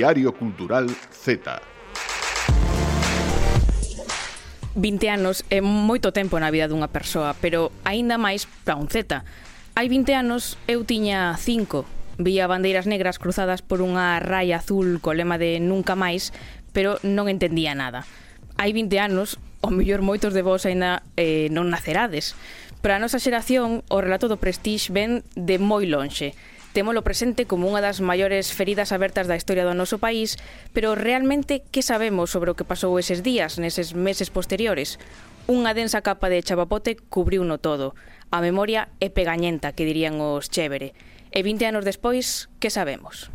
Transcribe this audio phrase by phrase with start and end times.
[0.00, 1.60] Diario Cultural Z.
[4.74, 9.20] 20 anos é moito tempo na vida dunha persoa, pero aínda máis para un Z.
[9.76, 11.84] Hai 20 anos eu tiña 5.
[12.16, 16.32] Vía bandeiras negras cruzadas por unha raya azul co lema de nunca máis,
[16.72, 18.08] pero non entendía nada.
[18.56, 22.32] Hai 20 anos, o mellor moitos de vos aínda eh, non nacerades.
[22.80, 26.32] Para a nosa xeración, o relato do Prestige ven de moi lonxe
[26.70, 30.38] Témolo presente como unha das maiores feridas abertas da historia do noso país,
[30.70, 35.02] pero realmente que sabemos sobre o que pasou eses días, neses meses posteriores?
[35.50, 37.98] Unha densa capa de chapapote cubriu no todo.
[38.30, 40.94] A memoria é pegañenta, que dirían os chévere.
[41.34, 43.34] E 20 anos despois, que sabemos?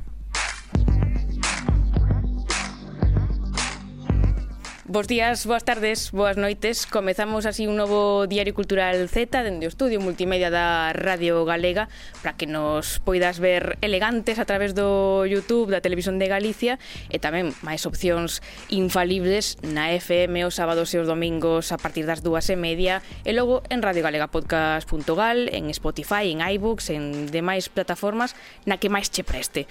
[4.88, 6.86] Bos días, boas tardes, boas noites.
[6.86, 11.90] Comezamos así un novo Diario Cultural Z dende o estudio multimedia da Radio Galega
[12.22, 16.78] para que nos poidas ver elegantes a través do YouTube da Televisión de Galicia
[17.10, 22.22] e tamén máis opcións infalibles na FM os sábados e os domingos a partir das
[22.22, 28.38] dúas e media e logo en radiogalegapodcast.gal, en Spotify, en iBooks, en demais plataformas
[28.70, 29.66] na que máis che preste.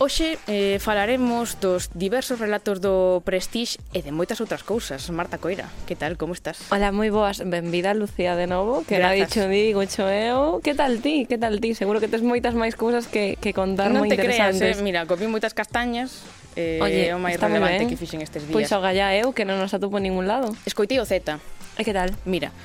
[0.00, 5.04] Hoxe eh, falaremos dos diversos relatos do Prestige e de moitas outras cousas.
[5.12, 6.72] Marta Coira, que tal, como estás?
[6.72, 7.44] Hola, moi boas.
[7.44, 10.64] Benvida, Lucía, de novo, que era dicho di, gocho eu.
[10.64, 11.28] Que tal ti?
[11.28, 11.76] Que tal ti?
[11.76, 14.56] Seguro que tes moitas máis cousas que, que contar non moi interesantes.
[14.56, 14.88] Non te creas, eh?
[14.88, 16.24] mira, comi moitas castañas,
[16.56, 17.92] eh, Oye, o máis relevante ben.
[17.92, 18.56] que fixen estes días.
[18.56, 20.56] Pois o gallá eu, que non nos atopo en ningún lado.
[20.64, 21.36] Escoitei o Z.
[21.76, 22.08] E que tal?
[22.24, 22.56] Mira,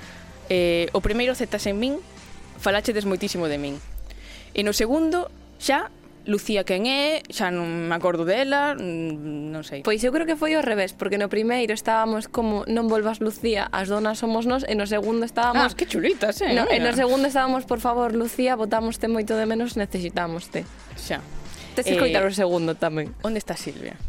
[0.47, 1.99] eh, o primeiro Z sen min,
[2.64, 3.75] falachedes moitísimo de min.
[4.55, 5.27] E no segundo,
[5.59, 5.92] xa
[6.26, 9.86] Lucía quen é, xa non me acordo dela, mm, non sei.
[9.86, 13.70] Pois eu creo que foi ao revés, porque no primeiro estábamos como non volvas Lucía,
[13.70, 15.72] as donas somos nós, e no segundo estábamos...
[15.72, 16.58] Ah, que chulitas, eh?
[16.58, 20.66] No, e no segundo estábamos, por favor, Lucía, botámoste moito de menos, necesitámoste.
[20.98, 21.22] Xa.
[21.77, 23.11] Te que eh, o segundo tamén.
[23.22, 23.99] Onde está Silvia?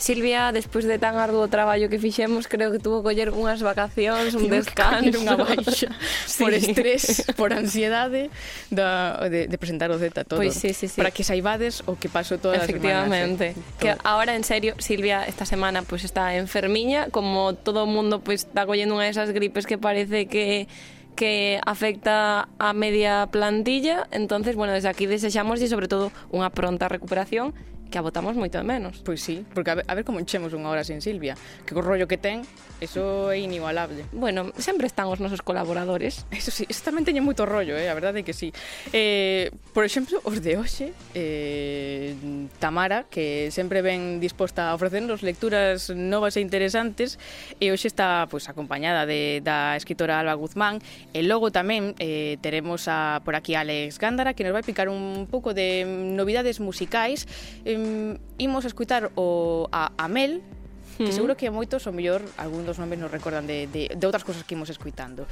[0.00, 4.48] Silvia, despois de tan arduo traballo que fixemos, creo que tuvo coller unhas vacacións, un
[4.48, 5.92] descanso, unha baixa
[6.24, 6.40] sí.
[6.40, 8.32] por estrés, por ansiedade
[8.72, 10.40] da, de, de presentar o Z todo.
[10.40, 10.96] Pois sí, sí, sí.
[10.96, 13.52] Para que saibades o que pasou todas as Efectivamente.
[13.52, 13.54] Eh?
[13.76, 18.48] Que ahora, en serio, Silvia esta semana pues está enfermiña, como todo o mundo pues
[18.48, 20.64] está collendo unha desas gripes que parece que
[21.12, 24.08] que afecta a media plantilla.
[24.16, 27.52] Entonces, bueno, desde aquí desexamos e sobre todo unha pronta recuperación
[27.90, 29.02] que a votamos moito de menos.
[29.02, 31.34] Pois sí, porque a ver, a ver como enchemos unha hora sin Silvia,
[31.66, 32.46] que co rollo que ten,
[32.80, 34.06] eso é inigualable.
[34.12, 36.24] Bueno, sempre están os nosos colaboradores.
[36.32, 38.54] Eso sí, eso tamén teñen moito rollo, eh, a verdade é que sí.
[38.94, 42.16] Eh, por exemplo, os de hoxe, eh,
[42.56, 47.20] Tamara, que sempre ven disposta a ofrecernos lecturas novas e interesantes,
[47.60, 50.80] e hoxe está pois, acompañada de, da escritora Alba Guzmán,
[51.12, 54.88] e logo tamén eh, teremos a, por aquí a Alex Gándara, que nos vai picar
[54.88, 57.28] un pouco de novidades musicais,
[57.68, 60.42] eh, Mm, imos escutar o, a, a Mel,
[60.98, 61.12] que hmm.
[61.16, 64.44] seguro que moitos o mellor algún dos nomes nos recordan de, de, de outras cousas
[64.44, 65.24] que imos escuitando.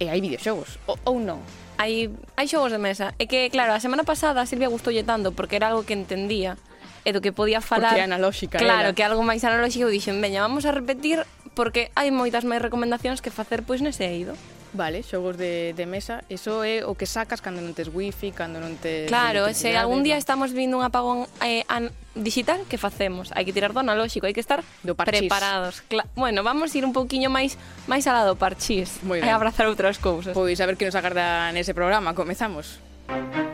[0.00, 1.40] E hai videoxogos, ou, ou non?
[1.80, 3.16] Hai, hai xogos de mesa.
[3.16, 6.60] É que, claro, a semana pasada a Silvia gustoulle tanto porque era algo que entendía
[7.04, 7.96] e do que podía falar.
[7.96, 8.96] Porque analóxica Claro, era.
[8.96, 11.24] que algo máis analóxico dixen, veña, vamos a repetir
[11.56, 14.36] porque hai moitas máis recomendacións que facer pois nese eido.
[14.72, 18.62] Vale, xogos de, de mesa, iso é o que sacas cando non tes wifi, cando
[18.62, 19.10] non tes...
[19.10, 23.34] Claro, se algún día estamos vindo un apagón eh, an, digital, que facemos?
[23.34, 25.82] Hai que tirar do analóxico, hai que estar do preparados.
[25.90, 27.58] Cla bueno, vamos ir un poquinho máis
[27.90, 30.30] máis alado parchís, e eh, abrazar outras cousas.
[30.38, 32.78] Pois a ver que nos agarda nese programa, comezamos.
[33.10, 33.49] Música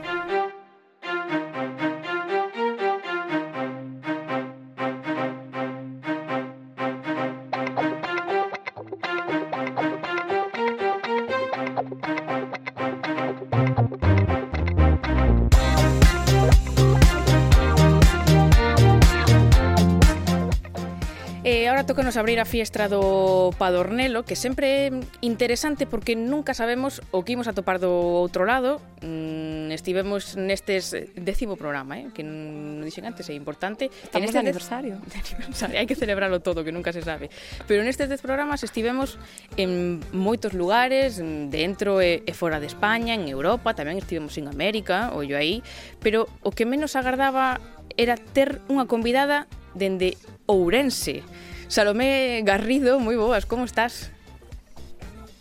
[22.06, 24.90] nos abrir a fiestra do Padornelo, que sempre é
[25.26, 28.78] interesante porque nunca sabemos o que imos a topar do outro lado.
[29.02, 32.06] Mm, estivemos nestes décimo programa, eh?
[32.14, 33.90] que non dixen antes, é importante.
[33.90, 35.02] Estamos en de aniversario.
[35.10, 35.74] De aniversario.
[35.82, 37.26] Hai que celebrarlo todo, que nunca se sabe.
[37.66, 39.18] Pero nestes dez programas estivemos
[39.58, 41.18] en moitos lugares,
[41.50, 45.58] dentro e, e fora de España, en Europa, tamén estivemos en América, ollo aí,
[45.98, 47.58] pero o que menos agardaba
[47.98, 50.14] era ter unha convidada dende
[50.46, 51.26] Ourense.
[51.68, 54.14] Salomé Garrido, moi boas, como estás?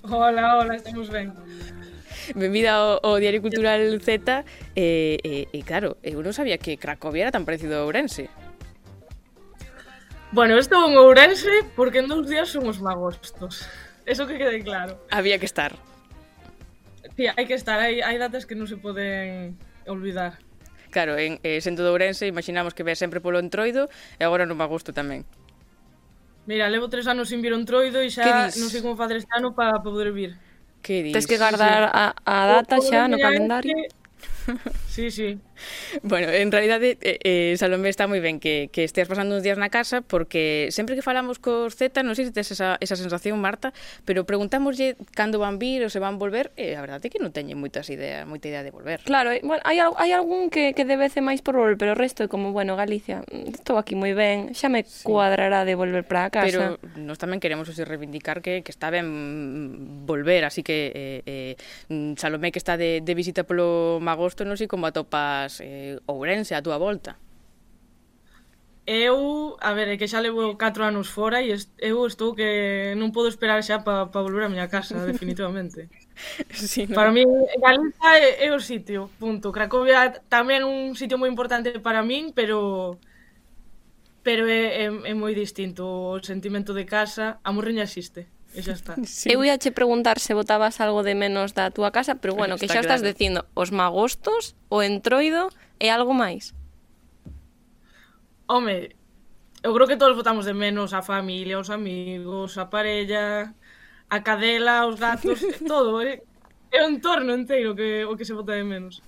[0.01, 1.29] Hola, hola, estamos ben.
[2.33, 4.41] Benvida ao, ao Diario Cultural Z eh,
[4.73, 7.85] eh, e, e, e claro, eh, eu non sabía que Cracovia era tan parecido a
[7.85, 8.33] Ourense.
[10.33, 13.69] Bueno, estou en Ourense porque en dous días somos magostos.
[14.09, 14.97] Eso que quede claro.
[15.13, 15.77] Había que estar.
[17.13, 19.53] Sí, hai que estar, hai, hai datas que non se poden
[19.85, 20.41] olvidar.
[20.89, 23.85] Claro, en, eh, sendo de Ourense imaginamos que ve sempre polo entroido
[24.17, 25.21] e agora no magosto tamén.
[26.45, 29.33] Mira, levo tres anos sin vir un troido e xa non sei como facer este
[29.33, 30.37] ano para poder vir.
[30.85, 31.13] Que dis?
[31.13, 33.73] Tens que guardar sí, a, a data o, xa no calendario.
[33.73, 34.05] Este...
[34.87, 35.41] Sí, sí.
[36.03, 39.57] Bueno, en realidade, eh, eh, Salomé está moi ben que, que esteas pasando uns días
[39.57, 43.39] na casa porque sempre que falamos cos Z, non sei se tes esa, esa sensación,
[43.39, 43.71] Marta,
[44.03, 47.19] pero preguntámoslle cando van vir ou se van volver e eh, a verdade é que
[47.21, 49.01] non teñen moitas ideas, moita idea de volver.
[49.07, 52.25] Claro, eh, bueno, hai, hai algún que, que debece máis por volver, pero o resto
[52.25, 55.03] é como, bueno, Galicia, estou aquí moi ben, xa me sí.
[55.07, 56.47] cuadrará de volver para a casa.
[56.47, 56.61] Pero
[56.99, 61.55] nós tamén queremos así, reivindicar que, que está ben volver, así que eh,
[61.89, 65.99] eh, Salomé que está de, de visita polo Magosto, non sei como atopa vivas eh,
[66.07, 67.17] Ourense a túa volta?
[68.85, 73.09] Eu, a ver, que xa levo 4 anos fora e est eu estou que non
[73.09, 75.89] podo esperar xa para pa volver a miña casa, definitivamente.
[76.53, 76.93] sí, no?
[76.93, 77.25] Para mí,
[77.57, 79.49] Galiza é, é o sitio, punto.
[79.49, 83.01] Cracovia tamén un sitio moi importante para min, pero
[84.21, 87.41] pero é, é, é moi distinto o sentimento de casa.
[87.41, 88.29] A morriña existe.
[88.53, 88.93] E xa está.
[89.05, 89.31] Sí.
[89.31, 92.61] Eu ia che preguntar se botabas algo de menos da túa casa, pero bueno, está
[92.61, 92.99] que xa claro.
[92.99, 95.49] estás dicindo os magostos, o entroido
[95.79, 96.53] e algo máis.
[98.45, 98.93] Home,
[99.65, 103.55] eu creo que todos votamos de menos a familia, os amigos, a parella,
[104.09, 106.21] a cadela, os gatos, todo, eh?
[106.75, 108.99] é un torno inteiro que o que se vota de menos.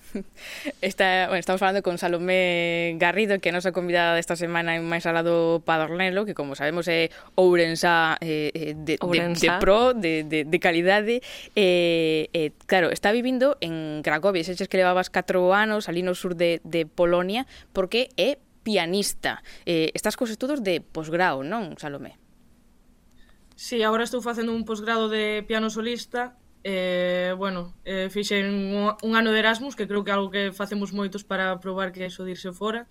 [0.81, 4.87] Esta, bueno, estamos falando con Salomé Garrido, que é a nosa convidada desta semana en
[4.87, 9.43] máis alado Padornelo, que como sabemos é Ourensa eh, eh de, Ourensa.
[9.43, 11.19] de, de pro, de, de, de calidade.
[11.59, 16.39] Eh, eh, claro, está vivindo en Cracovia, se que levabas 4 anos ali no sur
[16.39, 19.43] de, de Polonia, porque é pianista.
[19.67, 22.15] Eh, estás cos estudos de posgrao, non, Salomé?
[23.59, 29.15] Sí, agora estou facendo un posgrado de piano solista eh, bueno, eh, fixen un, un
[29.15, 32.07] ano de Erasmus, que creo que é algo que facemos moitos para probar que é
[32.07, 32.87] iso dirse fora.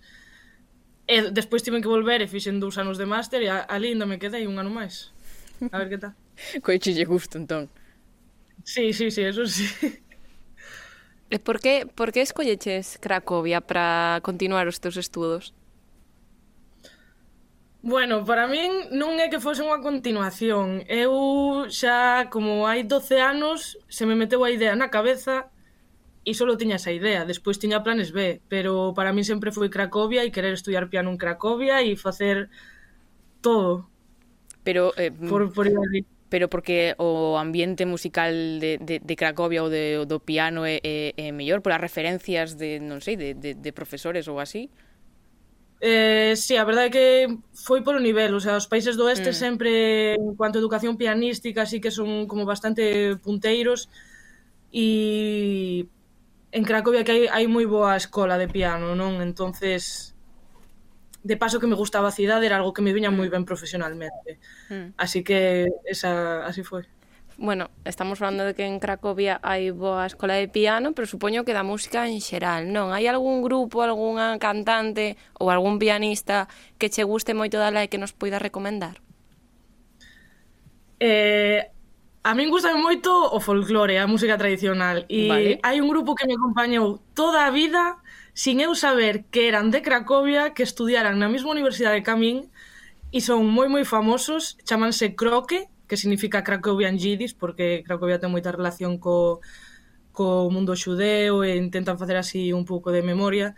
[1.07, 4.19] E despois tiven que volver e fixen dous anos de máster e ali ainda me
[4.19, 5.15] quedei un ano máis.
[5.71, 6.13] A ver que tal.
[6.65, 7.71] Coiche lle gusto, entón.
[8.63, 9.65] Sí, sí, sí, eso sí.
[11.27, 15.56] E por que, por que escolleches Cracovia para continuar os teus estudos?
[17.81, 20.81] Bueno, para min non é que fose unha continuación.
[20.89, 25.53] Eu xa, como hai 12 anos, se me meteu a idea na cabeza
[26.27, 27.23] e só tiña esa idea.
[27.23, 31.21] Despois tiña planes B, pero para min sempre foi Cracovia e querer estudiar piano en
[31.21, 32.51] Cracovia e facer
[33.39, 33.87] todo.
[34.65, 34.91] Pero...
[34.97, 35.71] Eh, por, por
[36.29, 41.15] pero porque o ambiente musical de, de, de Cracovia ou de, do piano é, é,
[41.15, 44.67] é mellor, polas referencias de, non sei, de, de, de profesores ou así?
[45.79, 47.07] Eh, sí, a verdade é que
[47.53, 49.37] foi polo nivel, o sea, os países do oeste mm.
[49.37, 49.71] sempre
[50.17, 53.85] en cuanto a educación pianística así que son como bastante punteiros
[54.73, 55.85] e
[56.51, 59.21] en Cracovia que hai, hai moi boa escola de piano, non?
[59.21, 60.17] Entonces
[61.21, 64.41] de paso que me gustaba a cidade era algo que me viña moi ben profesionalmente.
[64.73, 64.97] Mm.
[64.97, 66.89] Así que esa así foi
[67.37, 71.53] bueno, estamos falando de que en Cracovia hai boa escola de piano, pero supoño que
[71.53, 72.89] da música en xeral, non?
[72.89, 76.49] Hai algún grupo, algunha cantante ou algún pianista
[76.81, 79.05] que che guste moito dala e que nos poida recomendar?
[80.97, 81.69] Eh,
[82.25, 85.51] a min gusta moito o folclore, a música tradicional e vale.
[85.61, 88.01] hai un grupo que me acompañou toda a vida
[88.33, 92.49] sin eu saber que eran de Cracovia, que estudiaran na mesma universidade que a min
[93.13, 98.51] e son moi moi famosos, chamanse Croque que significa Cracovian Yiddish, porque Cracovia ten moita
[98.51, 99.39] relación co,
[100.11, 103.55] co mundo xudeo e intentan facer así un pouco de memoria.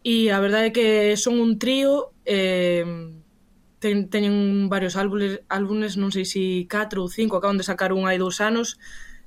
[0.00, 0.88] E a verdade é que
[1.20, 2.84] son un trío, eh,
[3.78, 8.08] ten, teñen varios álbumes, álbumes, non sei se 4 ou 5, acaban de sacar un
[8.08, 8.80] hai dous anos,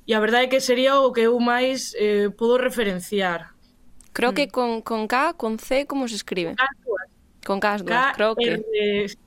[0.09, 3.53] e a verdade é que sería o que eu máis eh, podo referenciar.
[4.09, 4.37] Creo mm.
[4.37, 6.57] que con, con K, con C, como se escribe?
[6.57, 6.65] K,
[7.45, 8.63] Con K, K creo que...
[9.05, 9.17] R,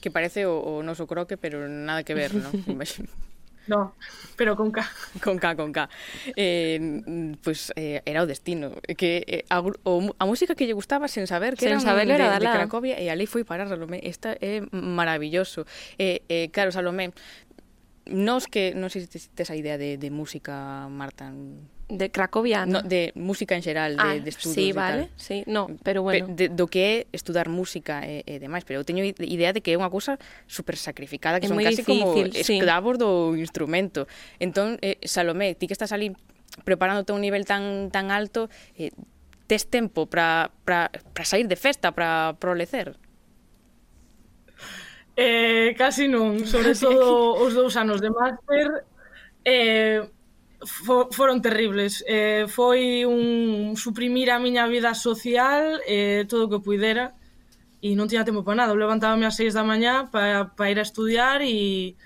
[0.00, 2.50] que parece o, o noso croque, pero nada que ver, non?
[3.70, 3.94] No,
[4.36, 4.82] pero con K.
[5.22, 5.88] Con K, con K.
[6.34, 8.72] Eh, pues eh, era o destino.
[8.96, 12.10] Que, eh, a, o, a música que lle gustaba sen saber que sen eran saber,
[12.10, 14.02] era de, de Cracovia e ali foi parar Salomé.
[14.02, 15.70] Esta é eh, maravilloso.
[16.02, 17.14] Eh, eh, claro, Salomé,
[18.10, 21.30] nos que non sei se tes a idea de, de música, Marta,
[21.90, 25.10] de Cracovia, No, de música en xeral, de, ah, de estudos sí, vale, tal.
[25.16, 26.26] sí, no, pero bueno.
[26.26, 29.60] Pe, de, do que é estudar música e, e demais, pero eu teño idea de
[29.60, 30.16] que é unha cousa
[30.46, 33.02] super sacrificada, que é son casi difícil, como esclavos sí.
[33.02, 34.06] do instrumento.
[34.38, 36.14] Entón, eh, Salomé, ti que estás ali
[36.64, 38.94] preparándote a un nivel tan tan alto, eh,
[39.50, 40.54] tes tempo para
[41.26, 42.94] sair de festa, para prolecer?
[45.16, 48.86] Eh, casi non, sobre todo os dous anos de máster,
[49.44, 50.06] eh,
[50.64, 52.04] fo, foron terribles.
[52.06, 57.16] Eh, foi un suprimir a miña vida social eh, todo o que puidera
[57.80, 58.76] e non tiña tempo para nada.
[58.76, 61.96] Levantábame ás seis da mañá para pa ir a estudiar e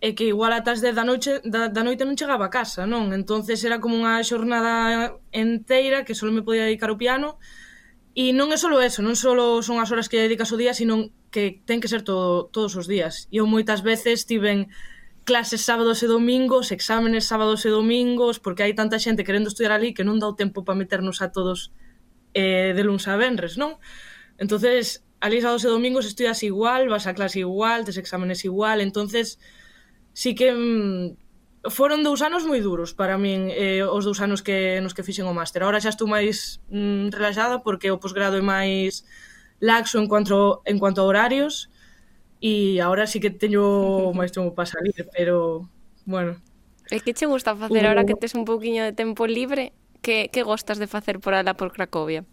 [0.00, 3.12] e que igual atas 10 da noite da, da noite non chegaba a casa, non?
[3.12, 7.36] Entonces era como unha xornada enteira que só me podía dedicar ao piano
[8.16, 11.12] e non é só eso, non só son as horas que dedicas o día, sino
[11.28, 13.28] que ten que ser todo, todos os días.
[13.28, 14.72] E eu moitas veces tiven
[15.30, 19.94] clases sábados e domingos, exámenes sábados e domingos, porque hai tanta xente querendo estudiar ali
[19.94, 21.70] que non dá o tempo para meternos a todos
[22.34, 23.78] eh, de luns a venres, non?
[24.42, 29.38] Entonces, ali sábados e domingos estudias igual, vas a clase igual, tes exámenes igual, entonces
[30.18, 34.82] sí que mm, foron dous anos moi duros para min eh, os dous anos que
[34.82, 35.62] nos que fixen o máster.
[35.62, 39.06] Ahora xa estou máis mm, relaxada porque o posgrado é máis
[39.62, 41.70] laxo en cuanto en cuanto a horarios,
[42.40, 45.68] E agora sí que teño máis tempo para salir, pero,
[46.08, 46.40] bueno.
[46.88, 49.76] E que che gusta facer agora que tes un pouquiño de tempo libre?
[50.00, 52.24] Que, que gostas de facer por ala por Cracovia?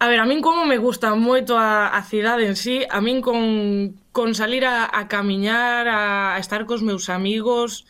[0.00, 3.20] A ver, a min como me gusta moito a, a cidade en sí, a min
[3.20, 7.84] con, con salir a, a camiñar, a, a estar cos meus amigos,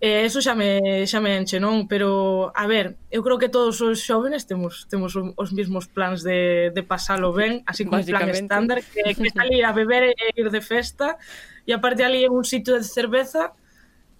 [0.00, 1.84] eh, eso xa me, xa me enche, non?
[1.84, 6.72] Pero, a ver, eu creo que todos os xóvenes temos temos os mesmos plans de,
[6.72, 10.48] de pasalo ben, así como un plan estándar, que, que salir a beber e ir
[10.48, 11.20] de festa,
[11.68, 13.52] e aparte ali é un sitio de cerveza,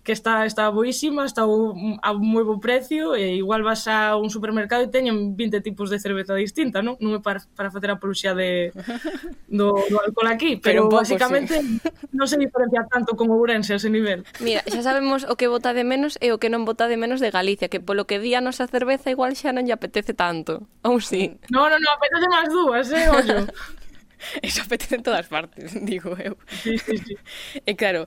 [0.02, 4.80] que está está boísima, está a moi bo precio e igual vas a un supermercado
[4.80, 6.96] e teñen 20 tipos de cerveza distinta, non?
[7.04, 8.72] Non é para, para facer a poluxia de,
[9.48, 11.84] do, do alcohol aquí, pero, pero pouco, basicamente sí.
[12.16, 14.24] non se diferencia tanto como Ourense a ese nivel.
[14.40, 17.20] Mira, xa sabemos o que vota de menos e o que non vota de menos
[17.20, 20.96] de Galicia, que polo que día nosa cerveza igual xa non lle apetece tanto, ou
[21.04, 21.36] si?
[21.36, 21.52] Sí.
[21.52, 23.44] Non, non, non, apetece máis dúas, eh, ollo.
[24.42, 26.36] Eso apetece en todas partes, digo eu.
[26.62, 27.14] Sí, sí, sí.
[27.66, 28.06] E claro,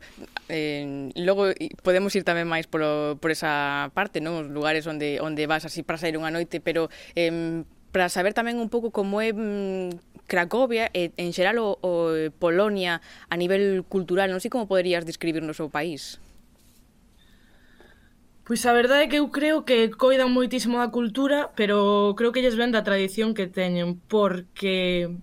[0.49, 1.51] eh, logo
[1.81, 4.45] podemos ir tamén máis polo, por esa parte, non?
[4.45, 8.57] Os lugares onde, onde vas así para sair unha noite, pero eh, para saber tamén
[8.57, 11.93] un pouco como é mm, Cracovia e en xeral o, o
[12.39, 16.17] Polonia a nivel cultural, non sei como poderías describirnos o país.
[18.47, 21.77] Pois a verdade é que eu creo que coidan moitísimo da cultura, pero
[22.17, 25.15] creo que lles ven da tradición que teñen, porque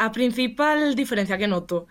[0.00, 1.84] a principal diferencia que noto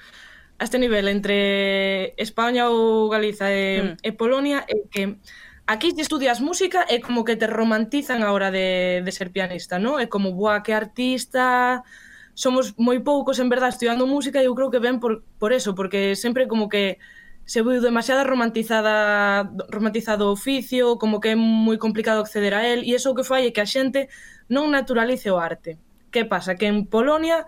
[0.57, 3.95] a este nivel entre España ou Galiza e, mm.
[4.01, 5.21] e Polonia é que
[5.69, 9.77] aquí te estudias música e como que te romantizan a hora de, de ser pianista,
[9.77, 10.01] non?
[10.01, 11.85] É como, boa, que artista,
[12.33, 15.77] somos moi poucos en verdad estudiando música e eu creo que ven por, por eso,
[15.77, 16.97] porque sempre como que
[17.45, 22.81] se viu demasiada romantizada romantizado o oficio, como que é moi complicado acceder a él,
[22.81, 24.09] e eso o que fai é que a xente
[24.49, 25.77] non naturalice o arte.
[26.09, 26.57] Que pasa?
[26.57, 27.45] Que en Polonia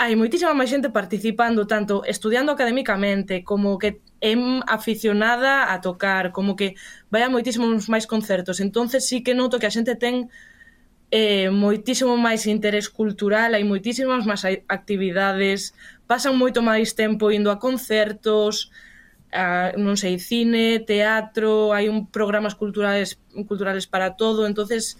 [0.00, 4.32] hai moitísima máis xente participando, tanto estudiando académicamente, como que é
[4.64, 6.72] aficionada a tocar, como que
[7.12, 8.64] vai a moitísimos máis concertos.
[8.64, 10.32] entonces sí que noto que a xente ten
[11.12, 14.42] eh, moitísimo máis interés cultural, hai moitísimas máis
[14.72, 15.76] actividades,
[16.08, 18.72] pasan moito máis tempo indo a concertos,
[19.32, 24.96] a, non sei, cine, teatro, hai un programas culturales culturales para todo, entonces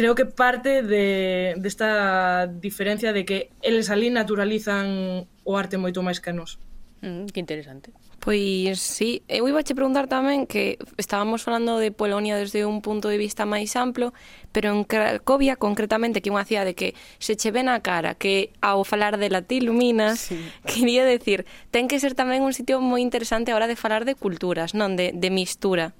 [0.00, 6.00] creo que parte de, desta de diferencia de que eles ali naturalizan o arte moito
[6.00, 6.56] máis que nos.
[7.04, 7.92] Mm, que interesante.
[8.16, 13.12] Pois sí, eu iba che preguntar tamén que estábamos falando de Polonia desde un punto
[13.12, 14.16] de vista máis amplo,
[14.56, 18.56] pero en Cracovia concretamente, que é unha cidade que se che ven a cara, que
[18.64, 20.40] ao falar de la ti iluminas, sí.
[20.64, 24.16] quería decir, ten que ser tamén un sitio moi interesante a hora de falar de
[24.16, 25.92] culturas, non de, de mistura.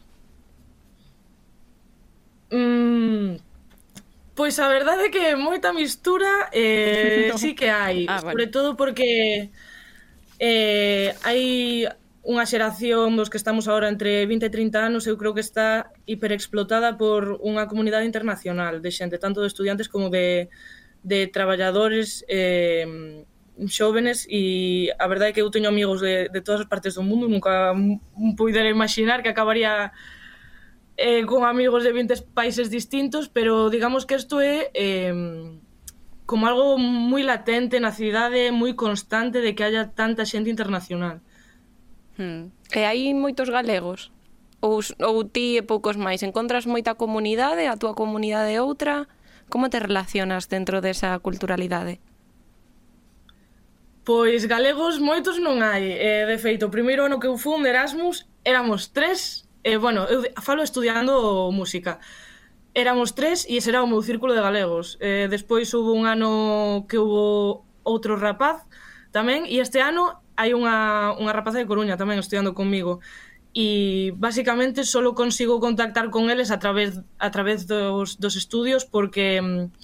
[2.49, 3.50] Mm,
[4.40, 7.37] Pois a verdade é que moita mistura eh, no.
[7.44, 8.56] sí que hai, ah, sobre vale.
[8.56, 9.52] todo porque
[10.40, 11.85] eh, hai
[12.25, 15.92] unha xeración dos que estamos agora entre 20 e 30 anos, eu creo que está
[16.09, 20.49] hiperexplotada por unha comunidade internacional de xente, tanto de estudiantes como de,
[21.04, 23.28] de traballadores eh,
[23.68, 27.04] xóvenes e a verdade é que eu teño amigos de, de todas as partes do
[27.04, 27.76] mundo, nunca
[28.40, 29.92] puidera imaginar que acabaría
[31.00, 35.16] eh, con amigos de 20 países distintos, pero digamos que isto é eh,
[36.28, 41.25] como algo moi latente na cidade, moi constante de que haya tanta xente internacional.
[42.21, 42.52] Hmm.
[42.76, 44.12] E hai moitos galegos?
[44.61, 46.21] Ou, ou ti e poucos máis?
[46.21, 49.09] Encontras moita comunidade, a túa comunidade é outra?
[49.49, 51.99] Como te relacionas dentro desa culturalidade?
[54.04, 55.97] Pois galegos moitos non hai.
[55.97, 60.07] Eh, de feito, o primeiro ano que eu fun de Erasmus éramos tres Eh, bueno,
[60.09, 62.00] eu falo estudiando música.
[62.73, 64.97] Éramos tres e ese era o meu círculo de galegos.
[65.00, 68.64] Eh, despois hubo un ano que hubo outro rapaz
[69.11, 73.02] tamén e este ano hai unha, unha rapaza de Coruña tamén estudiando comigo
[73.50, 79.43] e basicamente só consigo contactar con eles a través a través dos, dos estudios porque
[79.43, 79.75] mm,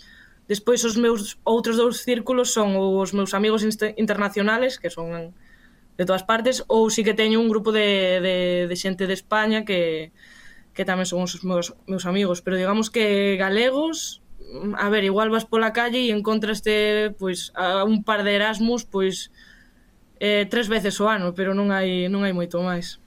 [0.47, 3.67] despois os meus outros dous círculos son os meus amigos
[3.99, 5.35] internacionales que son
[5.97, 8.37] de todas partes, ou si que teño un grupo de, de,
[8.69, 10.13] de xente de España que,
[10.77, 15.33] que tamén son os meus, meus amigos, pero digamos que galegos, mm, a ver, igual
[15.33, 19.33] vas pola calle e encontraste pois a un par de Erasmus, pois
[20.21, 23.01] eh, tres veces o ano, pero non hai non hai moito máis.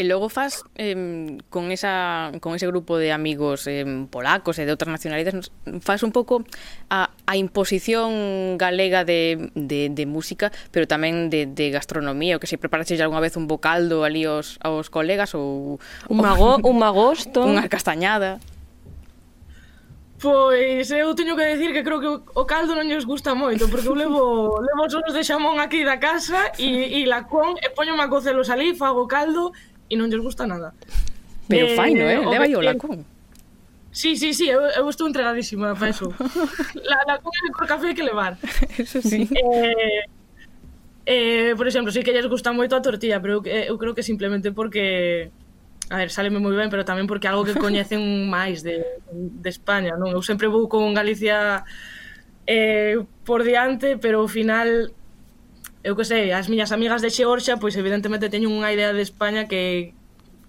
[0.00, 4.72] E logo faz eh, con, esa, con ese grupo de amigos eh, polacos e de
[4.72, 5.52] outras nacionalidades,
[5.84, 6.48] faz un pouco
[6.88, 12.48] a, a imposición galega de, de, de música, pero tamén de, de gastronomía, o que
[12.48, 15.76] se preparaxe algunha vez un bocaldo ali aos, aos colegas ou...
[16.08, 17.44] Un, mago, un magosto.
[17.52, 18.40] Unha castañada.
[20.22, 23.90] Pois eu teño que decir que creo que o caldo non lles gusta moito, porque
[23.90, 28.06] eu levo, levo solos de xamón aquí da casa e, e lacón e poño a
[28.06, 29.50] cocelos ali, fago caldo
[29.92, 30.72] e non lles gusta nada.
[31.52, 32.24] Pero eh, fai, no, eh?
[32.24, 33.04] Leva aí o lacón.
[33.92, 36.08] Sí, sí, sí, eu, eu estou entregadísima para eso.
[36.88, 38.40] la, la cuña por café que levar.
[38.80, 39.28] Eso sí.
[39.28, 40.08] Eh,
[41.04, 43.92] eh, por exemplo, sí que lles gusta moito a tortilla, pero eu, eu eh, creo
[43.92, 45.28] que simplemente porque
[45.92, 48.80] a ver, sáleme moi ben, pero tamén porque é algo que coñecen máis de,
[49.12, 50.08] de España, non?
[50.08, 51.68] Eu sempre vou con Galicia
[52.48, 52.96] eh,
[53.28, 54.88] por diante, pero ao final
[55.82, 59.50] eu que sei, as miñas amigas de Xeorxa, pois evidentemente teñen unha idea de España
[59.50, 59.94] que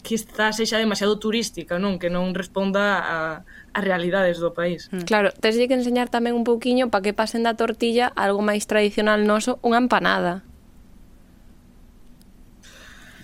[0.05, 1.97] quizás sexa demasiado turística, non?
[1.97, 3.17] Que non responda a,
[3.73, 4.91] a realidades do país.
[4.93, 5.09] Mm.
[5.09, 9.25] Claro, tes que enseñar tamén un pouquiño para que pasen da tortilla algo máis tradicional
[9.25, 10.45] noso, unha empanada.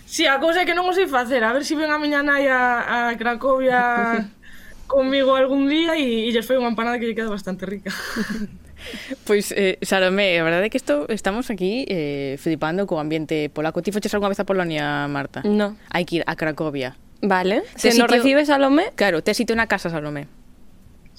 [0.10, 1.94] Si, sí, a cousa é que non o sei facer, a ver se si ven
[1.94, 4.26] a miña nai a, a Cracovia
[4.90, 7.94] comigo algún día e, e lles foi unha empanada que lle queda bastante rica.
[9.26, 13.82] Pois, eh, Saromé, a verdade é que isto, estamos aquí eh, flipando co ambiente polaco.
[13.82, 15.42] Ti foches algunha vez a Polonia, Marta?
[15.46, 15.78] No.
[15.92, 16.98] Hai que ir a Cracovia.
[17.22, 17.64] Vale.
[17.76, 18.06] Se sitio...
[18.06, 18.92] nos recibes, Salomé...
[18.96, 20.28] Claro, te sitio na casa, Salomé.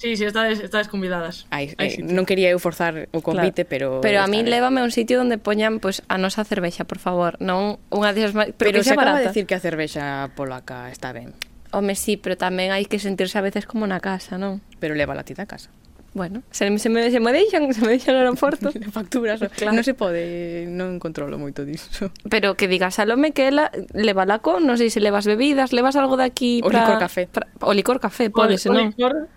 [0.01, 1.45] Sí, sí, estades, estades convidadas.
[1.53, 4.01] Ai, eh, non quería eu forzar o convite, claro.
[4.01, 4.01] pero...
[4.01, 7.37] Pero a mí lévame a un sitio onde poñan pues, a nosa cervexa, por favor.
[7.37, 8.33] Non unha desas...
[8.33, 9.21] Pero, pero que se acaba barata.
[9.21, 11.37] de decir que a cervexa polaca está ben.
[11.69, 14.65] Home, sí, pero tamén hai que sentirse a veces como na casa, non?
[14.81, 15.69] Pero leva la ti da casa.
[16.13, 18.71] Bueno, se, me, se, me, se me deixan, se me deixan no aeroporto.
[18.91, 19.71] facturas, claro.
[19.71, 22.11] non se pode, non controlo moito disso.
[22.27, 25.95] Pero que digas a Lome que ela leva laco, non sei se levas bebidas, levas
[25.95, 27.23] algo daqui O pra, licor café.
[27.31, 28.91] Pra, o licor café, podes, non?
[28.91, 29.31] O licor,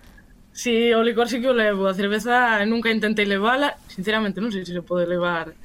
[0.51, 4.51] si, sí, o licor sí que o levo, a cerveza nunca intentei levala, sinceramente non
[4.51, 5.55] sei se se pode levar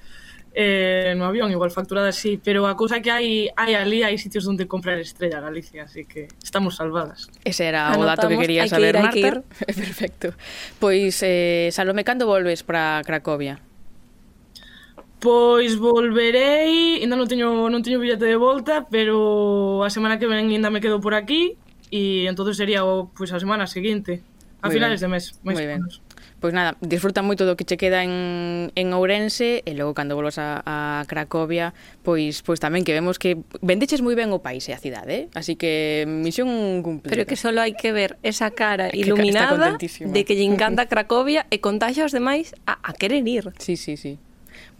[0.52, 4.46] eh, no avión, igual facturada sí, pero a cousa que hai, hai ali, hai sitios
[4.50, 7.30] onde comprar estrella Galicia, así que estamos salvadas.
[7.44, 9.42] Ese era Anotamos, o dato que quería saber, que ir, Marta.
[9.46, 9.72] Que.
[9.86, 10.34] Perfecto.
[10.82, 13.62] Pois, eh, Salome, cando volves para Cracovia?
[15.20, 20.48] Pois volverei, ainda non teño non teño billete de volta, pero a semana que ven
[20.48, 21.60] ainda me quedo por aquí
[21.92, 24.24] e entonces sería o, pois a semana seguinte,
[24.64, 25.04] a Muy finales ben.
[25.04, 25.82] de mes, máis Muy ben.
[26.40, 30.40] Pois nada, disfruta moito do que che queda en, en Ourense e logo cando volvas
[30.40, 34.72] a, a Cracovia, pois pois tamén que vemos que vendeches moi ben o país e
[34.72, 35.36] a cidade, eh?
[35.36, 37.12] así que misión cumplida.
[37.12, 41.44] Pero que solo hai que ver esa cara que iluminada de que lle encanta Cracovia
[41.52, 43.52] e contagia aos demais a, a querer ir.
[43.60, 44.16] Sí, sí, sí.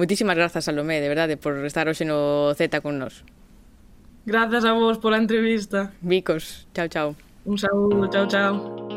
[0.00, 3.20] Moitísimas grazas, Salomé, de verdade, por estar hoxe no Z con nós.
[4.24, 5.92] Grazas a vos pola entrevista.
[6.00, 7.08] Vicos, chao, chao.
[7.44, 8.89] Un saúdo, chao, chao.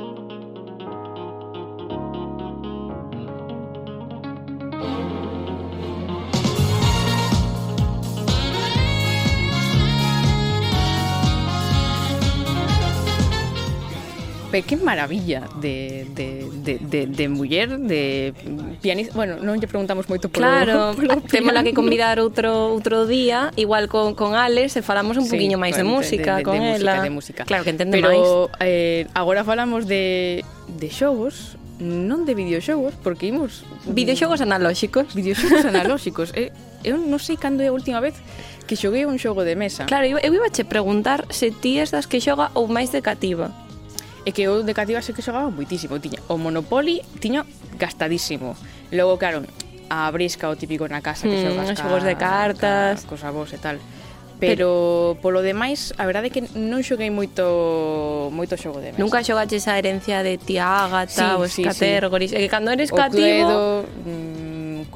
[14.61, 18.33] que maravilla de, de, de, de, de muller, de
[18.81, 19.17] pianista.
[19.17, 23.49] Bueno, non lle preguntamos moito polo Claro, polo temos la que convidar outro outro día,
[23.57, 26.61] igual con, con Alex, e falamos un sí, poquinho máis de música de, de, con
[26.61, 27.01] de ela.
[27.01, 27.41] Música, de música.
[27.49, 28.21] Claro que entende Pero, máis.
[28.21, 33.65] Pero eh, agora falamos de, de xogos, non de videoxogos, porque imos...
[33.89, 35.09] Videoxogos analóxicos.
[35.17, 36.29] Videoxogos analóxicos.
[36.37, 38.13] eh, eu non sei cando é a última vez
[38.67, 39.87] que xoguei un xogo de mesa.
[39.87, 43.01] Claro, eu, eu iba che preguntar se ti es das que xoga ou máis de
[43.01, 43.51] cativa.
[44.23, 45.99] E que eu de cativa sei que xogaba moitísimo.
[45.99, 47.43] Tiña o Monopoly tiña
[47.75, 48.55] gastadísimo.
[48.91, 49.43] Logo, claro,
[49.89, 53.51] a brisca o típico na casa que mm, xogas mm, xogos de cartas, ca, vos
[53.51, 53.77] e tal.
[54.39, 57.45] Pero, pero polo demais, a verdade é que non xoguei moito
[58.33, 58.99] moito xogo de mesa.
[58.99, 62.35] Nunca xogaches a herencia de tía Ágata, sí, os sí, sí.
[62.35, 63.23] E que cando eres o cativo...
[63.23, 64.32] Cluedo, mm,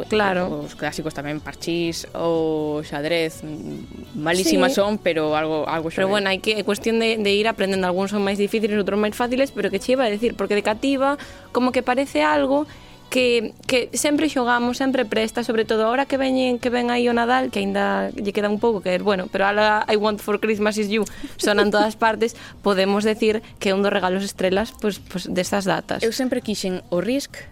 [0.05, 0.62] Claro.
[0.62, 4.83] Os clásicos tamén, Parchís ou Xadrez, mm, malísimas sí.
[4.83, 5.89] son, pero algo algo.
[5.89, 9.01] Pero bueno, hai que é cuestión de, de ir aprendendo, algúns son máis difíciles, outros
[9.01, 11.17] máis fáciles, pero que che iba a decir, porque de cativa
[11.49, 12.69] como que parece algo
[13.10, 17.13] que, que sempre xogamos, sempre presta, sobre todo agora que veñen que ven aí o
[17.15, 20.77] Nadal, que aínda lle queda un pouco que, bueno, pero ala I want for Christmas
[20.77, 21.07] is you
[21.39, 26.03] sonan todas partes, podemos decir que é un dos regalos estrelas pues, pues, destas datas.
[26.03, 27.47] Eu sempre quixen o Risk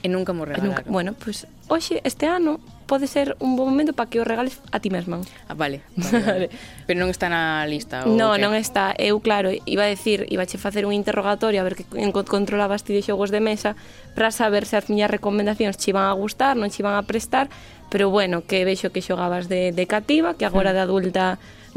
[0.00, 0.72] e nunca mo regalaron.
[0.72, 4.24] Nunca, bueno, pois pues, hoxe este ano pode ser un bom momento para que o
[4.24, 5.20] regales a ti mesma.
[5.46, 5.84] Ah, vale.
[5.94, 6.46] vale, vale.
[6.88, 8.08] Pero non está na lista?
[8.08, 8.96] Ou no, non está.
[8.96, 11.84] Eu, claro, iba a decir, iba che facer un interrogatorio a ver que
[12.24, 13.76] controlabas ti de xogos de mesa
[14.16, 17.52] para saber se as miñas recomendacións che iban a gustar, non che iban a prestar,
[17.92, 20.74] pero bueno, que vexo que xogabas de, de cativa, que agora mm.
[20.74, 21.24] de adulta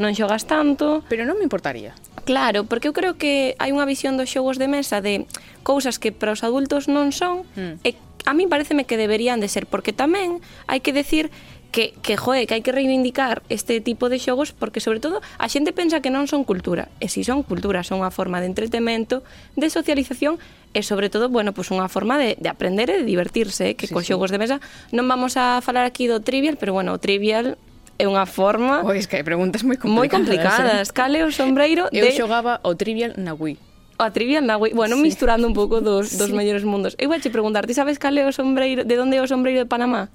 [0.02, 1.06] non xogas tanto.
[1.06, 1.94] Pero non me importaría.
[2.26, 5.30] Claro, porque eu creo que hai unha visión dos xogos de mesa de
[5.62, 7.86] cousas que para os adultos non son mm.
[7.86, 7.94] e
[8.26, 11.34] a mí pareceme que deberían de ser, porque tamén hai que decir
[11.72, 15.48] que, que joe, que hai que reivindicar este tipo de xogos porque sobre todo a
[15.48, 19.24] xente pensa que non son cultura e si son cultura son unha forma de entretemento
[19.56, 20.38] de socialización
[20.72, 23.76] e sobre todo, bueno, pues unha forma de, de aprender e de divertirse, eh?
[23.76, 24.36] que sí, cos xogos sí.
[24.36, 24.58] de mesa
[24.92, 27.56] non vamos a falar aquí do trivial, pero bueno, o trivial
[28.02, 28.82] é unha forma...
[28.82, 29.94] Pois que hai preguntas moi complicadas.
[29.94, 30.90] Moi complicadas.
[30.90, 30.94] Eh?
[30.98, 32.10] Cal é o sombreiro Eu de...
[32.10, 34.74] Eu xogaba o Trivial na Wii a trivial na Wii.
[34.74, 35.02] Bueno, sí.
[35.02, 36.18] misturando un pouco dos, sí.
[36.18, 36.96] dos mellores mundos.
[36.98, 39.70] Eu vou preguntar, ti sabes cal é o sombreiro, de onde é o sombreiro de
[39.70, 40.10] Panamá?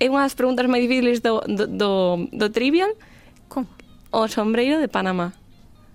[0.00, 1.92] É unha das preguntas máis difíciles do, do, do,
[2.32, 2.90] do trivial.
[3.52, 3.68] Como?
[4.10, 5.36] O sombreiro de Panamá.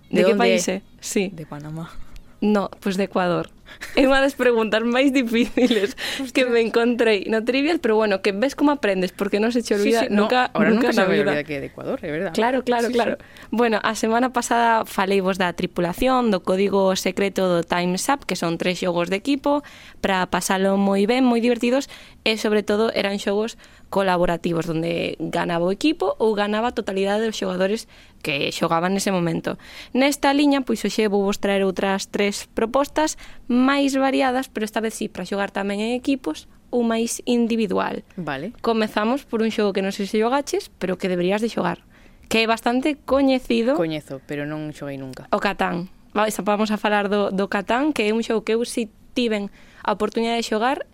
[0.08, 0.82] De, de que país é?
[1.02, 1.34] Sí.
[1.34, 1.92] De Panamá.
[2.40, 3.50] No, pois pues de Ecuador.
[3.98, 5.98] É unha das preguntas máis difíciles
[6.34, 9.74] que me encontrei no trivial, pero bueno, que ves como aprendes, porque non se che
[9.74, 11.98] olvida sí, sí, nunca, no, ahora nunca, nunca se me olvida que é de Ecuador,
[12.02, 12.34] é verdad.
[12.34, 13.18] Claro, claro, sí, claro.
[13.18, 13.50] Sí.
[13.50, 18.38] Bueno, a semana pasada falei vos da tripulación, do código secreto do Time's Up, que
[18.38, 19.66] son tres xogos de equipo,
[20.02, 21.90] para pasalo moi ben, moi divertidos,
[22.22, 23.58] e sobre todo eran xogos
[23.90, 27.88] colaborativos, onde ganaba o equipo ou ganaba a totalidade dos xogadores
[28.20, 29.56] que xogaban nese momento.
[29.96, 33.16] Nesta liña, pois hoxe vou vos traer outras tres propostas
[33.58, 38.06] máis variadas, pero esta vez sí para xogar tamén en equipos ou máis individual.
[38.16, 38.54] Vale.
[38.62, 41.82] Comezamos por un xogo que non sei se xogaches, pero que deberías de xogar,
[42.30, 43.74] que é bastante coñecido.
[43.74, 45.26] Coñezo, pero non xoguei nunca.
[45.34, 45.90] O Catán.
[46.14, 49.50] Vamos a falar do, do Catán, que é un xogo que eu si tiven
[49.82, 50.86] a oportunidade de xogar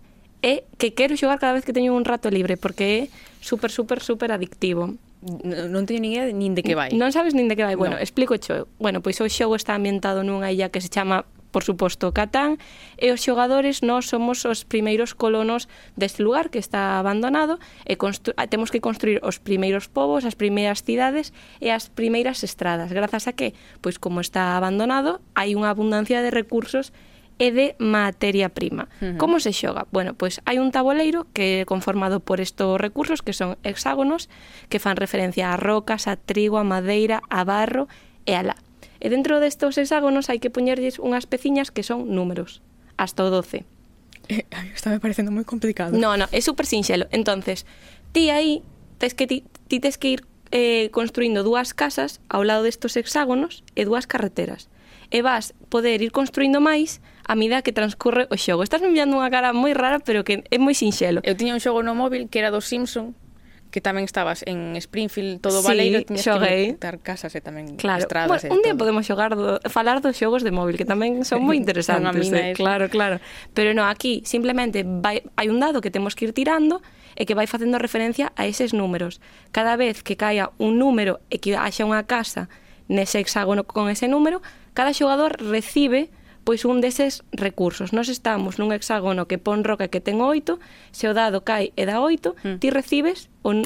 [0.44, 3.00] é que quero xogar cada vez que teño un rato libre, porque é
[3.40, 4.92] super, super, super adictivo.
[5.24, 6.92] Non teño ni idea nin de que vai.
[6.92, 7.80] Non sabes nin de que vai.
[7.80, 8.04] Bueno, no.
[8.04, 8.68] explico xo.
[8.76, 11.24] Bueno, pois o xogo está ambientado nunha illa que se chama
[11.54, 12.58] por suposto, Catán,
[12.98, 18.50] e os xogadores nós somos os primeiros colonos deste lugar que está abandonado e ah,
[18.50, 21.30] temos que construir os primeiros povos, as primeiras cidades
[21.62, 26.34] e as primeiras estradas, grazas a que, pois como está abandonado, hai unha abundancia de
[26.34, 26.90] recursos
[27.38, 28.90] e de materia prima.
[28.98, 29.16] Uh -huh.
[29.22, 29.86] Como se xoga?
[29.94, 34.26] Bueno, pois hai un tabuleiro que é conformado por estos recursos que son hexágonos
[34.66, 37.86] que fan referencia a rocas, a trigo, a madeira, a barro
[38.26, 38.58] e a la.
[39.04, 42.64] E dentro destos hexágonos hai que poñerlles unhas peciñas que son números,
[42.96, 43.68] hasta o 12.
[44.32, 45.92] Eh, está me parecendo moi complicado.
[45.92, 47.04] No, no, é super sinxelo.
[47.12, 47.68] Entonces,
[48.16, 48.64] ti aí
[48.96, 50.20] tes que ti, ti tes que ir
[50.56, 54.72] eh, construindo dúas casas ao lado destos hexágonos e dúas carreteras.
[55.12, 58.64] E vas poder ir construindo máis a medida que transcurre o xogo.
[58.64, 61.20] Estás me mirando unha cara moi rara, pero que é moi sinxelo.
[61.28, 63.12] Eu tiña un xogo no móvil que era do Simpson,
[63.74, 66.78] que tamén estabas en Springfield, todo sí, Valeiro, tiñas xoguei.
[66.78, 68.06] que dar casas e tamén claro.
[68.06, 68.30] estradas.
[68.30, 68.86] Bueno, un día todo.
[68.86, 72.30] podemos xogar do, falar dos xogos de móvil, que tamén son moi interesantes.
[72.30, 72.54] eh?
[72.54, 72.54] Esa.
[72.54, 73.18] Claro, claro.
[73.50, 76.86] Pero no, aquí simplemente vai, hai un dado que temos que ir tirando
[77.18, 79.18] e que vai facendo referencia a eses números.
[79.50, 82.46] Cada vez que caia un número e que haxa unha casa
[82.86, 84.38] nese hexágono con ese número,
[84.70, 87.92] cada xogador recibe pois un deses recursos.
[87.92, 90.60] Nos estamos nun hexágono que pon roca que ten oito,
[90.92, 92.60] se o dado cai e dá oito, mm.
[92.60, 93.64] ti recibes un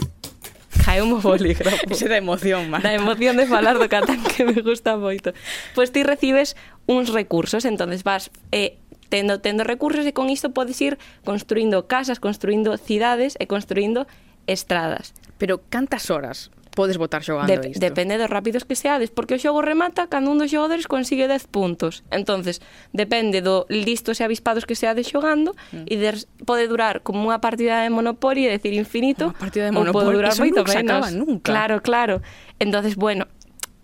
[0.87, 1.85] cae un bolígrafo.
[1.93, 2.89] Ese da emoción, Marta.
[2.89, 5.35] Da emoción de falar do Catán que me gusta moito.
[5.75, 8.79] Pois ti recibes uns recursos, entonces vas eh,
[9.11, 14.07] tendo tendo recursos e con isto podes ir construindo casas, construindo cidades e construindo
[14.47, 15.13] estradas.
[15.37, 17.83] Pero cantas horas podes votar xogando de, isto.
[17.83, 21.51] Depende dos rápidos que seades, porque o xogo remata cando un dos xogadores consigue 10
[21.51, 22.07] puntos.
[22.15, 22.63] Entonces,
[22.95, 25.91] depende do listos e avispados que seades xogando mm.
[25.91, 29.73] e des, pode durar como unha partida de Monopoly, é decir, infinito, unha partida de
[29.75, 30.87] Monopoly, ou pode durar moito menos.
[30.87, 31.51] Acaba nunca.
[31.51, 32.15] Claro, claro.
[32.63, 33.27] Entonces, bueno,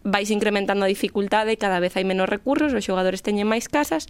[0.04, 4.06] vais incrementando a dificultade, cada vez hai menos recursos, os xogadores teñen máis casas,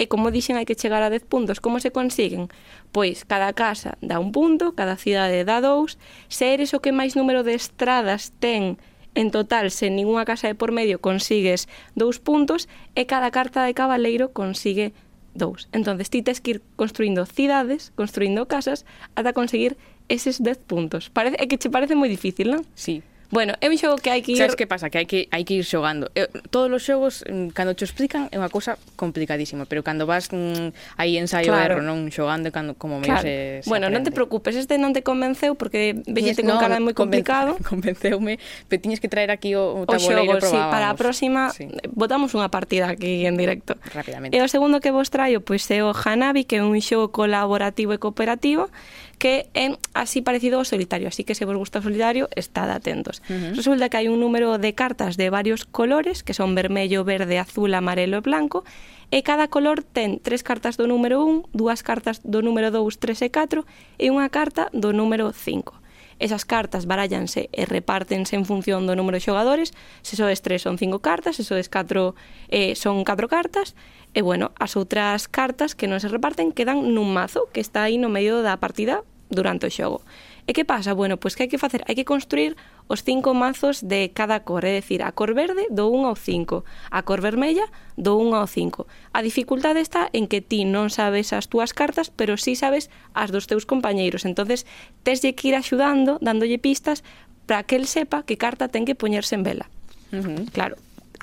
[0.00, 1.60] e como dixen hai que chegar a 10 puntos.
[1.60, 2.48] Como se consiguen?
[2.90, 6.00] Pois cada casa dá un punto, cada cidade dá dous,
[6.32, 8.80] se eres o que máis número de estradas ten
[9.14, 12.66] En total, se ninguna casa de por medio consigues dous puntos
[12.98, 14.90] e cada carta de cabaleiro consigue
[15.38, 15.70] dous.
[15.70, 18.82] Entonces, ti tes que ir construindo cidades, construindo casas,
[19.14, 19.78] ata conseguir
[20.08, 21.10] eses 10 puntos.
[21.14, 22.66] Parece, é que che parece moi difícil, non?
[22.74, 24.38] Sí, Bueno, é un xogo que hai que ir...
[24.38, 24.94] Sabes que pasa?
[24.94, 26.06] Que hai que, hai que ir xogando.
[26.14, 30.30] Eu, todos os xogos, mm, cando te explican, é unha cousa complicadísima, pero cando vas
[30.30, 31.74] mm, aí ensaio claro.
[31.74, 33.26] erro, non xogando, cando, como claro.
[33.26, 33.98] se, se Bueno, aprende.
[33.98, 37.58] non te preocupes, este non te convenceu, porque veñete no, con cara moi complicado.
[37.66, 38.38] Convenceume,
[38.70, 41.66] pero tiñes que traer aquí o, o tabuleiro o xogo, sí, para a próxima sí.
[41.90, 43.74] botamos unha partida aquí en directo.
[43.90, 44.30] Rápidamente.
[44.30, 47.10] E o segundo que vos traio, pois pues, é o Hanabi, que é un xogo
[47.10, 48.70] colaborativo e cooperativo,
[49.14, 53.22] que é así parecido ao solitario, así que se vos gusta o solitario, estad atentos.
[53.30, 53.56] Uh -huh.
[53.56, 57.72] Resulta que hai un número de cartas de varios colores, que son vermello, verde, azul,
[57.74, 58.64] amarelo e blanco,
[59.10, 63.22] e cada color ten tres cartas do número 1, dúas cartas do número 2, 3
[63.22, 63.64] e 4
[63.98, 65.84] e unha carta do número 5.
[66.18, 69.74] Esas cartas barallanse e repártense en función do número de xogadores.
[70.06, 72.14] Se sodes tres son cinco cartas, se sodes catro
[72.48, 73.74] eh, son catro cartas
[74.14, 77.98] E bueno, as outras cartas que non se reparten quedan nun mazo que está aí
[77.98, 80.06] no medio da partida durante o xogo.
[80.46, 80.94] E que pasa?
[80.94, 81.82] Bueno, pois que hai que facer?
[81.90, 82.54] Hai que construir
[82.86, 86.62] os cinco mazos de cada cor, é dicir, a cor verde do 1 ao 5,
[86.92, 87.64] a cor vermella
[87.96, 88.86] do 1 ao 5.
[89.16, 93.32] A dificultade está en que ti non sabes as túas cartas, pero sí sabes as
[93.32, 94.28] dos teus compañeiros.
[94.28, 94.68] entonces
[95.02, 97.02] teslle que ir axudando, dándolle pistas,
[97.48, 99.66] para que el sepa que carta ten que poñerse en vela.
[100.12, 100.40] Uh -huh.
[100.52, 100.76] Claro.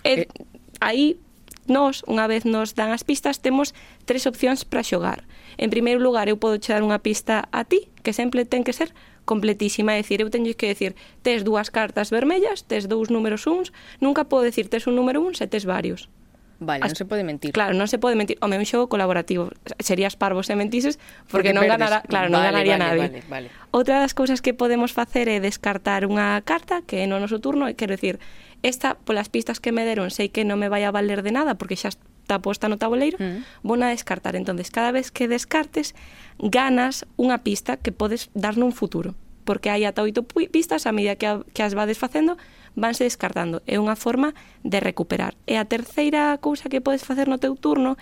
[0.03, 0.27] E, eh,
[0.81, 1.21] aí
[1.69, 3.77] Nós, unha vez nos dan as pistas, temos
[4.09, 5.25] tres opcións para xogar.
[5.61, 8.73] En primeiro lugar, eu podo che dar unha pista a ti, que sempre ten que
[8.73, 8.93] ser
[9.25, 13.69] completísima, é dicir, eu teño que decir, tes dúas cartas vermellas, tes dous números uns,
[14.01, 16.09] nunca podo decir tes un número un se tes varios.
[16.61, 16.93] Vale, As...
[16.93, 17.49] non se pode mentir.
[17.57, 18.37] Claro, non se pode mentir.
[18.37, 19.49] Home, un xogo colaborativo.
[19.81, 21.89] Serías parvo se mentises porque, porque non perdes.
[21.89, 23.07] ganara, claro, vale, non ganaría vale, nadie.
[23.09, 23.47] Vale, vale.
[23.73, 27.65] Outra das cousas que podemos facer é descartar unha carta que é no noso turno,
[27.65, 28.21] e quero decir,
[28.63, 31.57] esta, polas pistas que me deron, sei que non me vai a valer de nada
[31.57, 31.93] porque xa
[32.31, 33.65] está posta no tabuleiro, mm.
[33.65, 34.35] vou a descartar.
[34.37, 35.97] entonces cada vez que descartes,
[36.39, 39.17] ganas unha pista que podes dar nun futuro.
[39.43, 42.37] Porque hai ata oito pistas, a medida que, a, que as vades facendo,
[42.77, 43.59] vanse descartando.
[43.65, 45.35] É unha forma de recuperar.
[45.49, 47.97] E a terceira cousa que podes facer no teu turno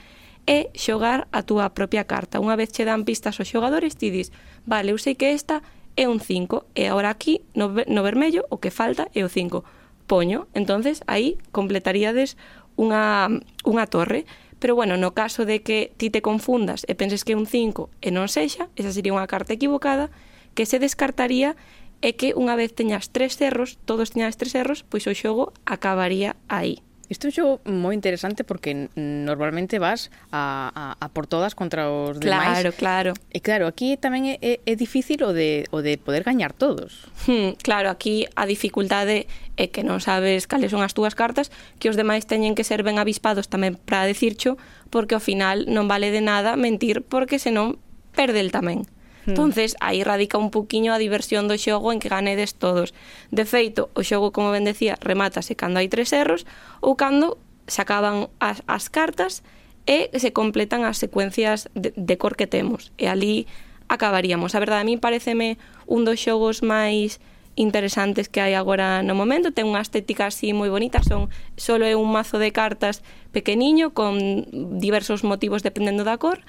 [0.45, 2.43] é xogar a túa propia carta.
[2.43, 4.35] Unha vez che dan pistas aos xogadores, ti dis,
[4.67, 5.63] vale, eu sei que esta
[5.95, 9.78] é un 5, e agora aquí, no, no vermello, o que falta é o 5
[10.09, 12.35] poño, entonces aí completaríades
[12.73, 13.29] unha,
[13.61, 14.25] unha torre.
[14.59, 17.87] Pero bueno, no caso de que ti te confundas e penses que é un 5
[18.03, 20.11] e non sexa, esa sería unha carta equivocada,
[20.51, 21.55] que se descartaría
[22.03, 26.35] é que unha vez teñas tres cerros, todos teñas tres cerros, pois o xogo acabaría
[26.51, 26.83] aí.
[27.09, 31.89] Isto é un xogo moi interesante porque normalmente vas a, a, a por todas contra
[31.89, 32.61] os demais.
[32.61, 33.11] Claro, claro.
[33.33, 37.09] E claro, aquí tamén é, é difícil o de, o de poder gañar todos.
[37.25, 39.25] Hmm, claro, aquí a dificultade
[39.57, 41.49] é que non sabes cales son as túas cartas,
[41.81, 44.61] que os demais teñen que ser ben avispados tamén para decircho,
[44.93, 47.81] porque ao final non vale de nada mentir porque senón
[48.13, 48.85] perde el tamén.
[49.29, 52.97] Entonces, aí radica un poquinho a diversión do xogo en que ganedes todos.
[53.29, 56.49] De feito, o xogo, como ben decía, remátase cando hai tres erros
[56.81, 57.37] ou cando
[57.69, 59.45] se acaban as, as cartas
[59.85, 62.89] e se completan as secuencias de, de cor que temos.
[62.97, 63.45] E ali
[63.89, 64.53] acabaríamos.
[64.53, 67.21] A verdade, a mí pareceme un dos xogos máis
[67.59, 69.51] interesantes que hai agora no momento.
[69.51, 71.27] Ten unha estética así moi bonita, son
[71.59, 73.03] solo é un mazo de cartas
[73.35, 74.45] pequeniño con
[74.79, 76.39] diversos motivos dependendo da cor,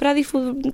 [0.00, 0.16] para,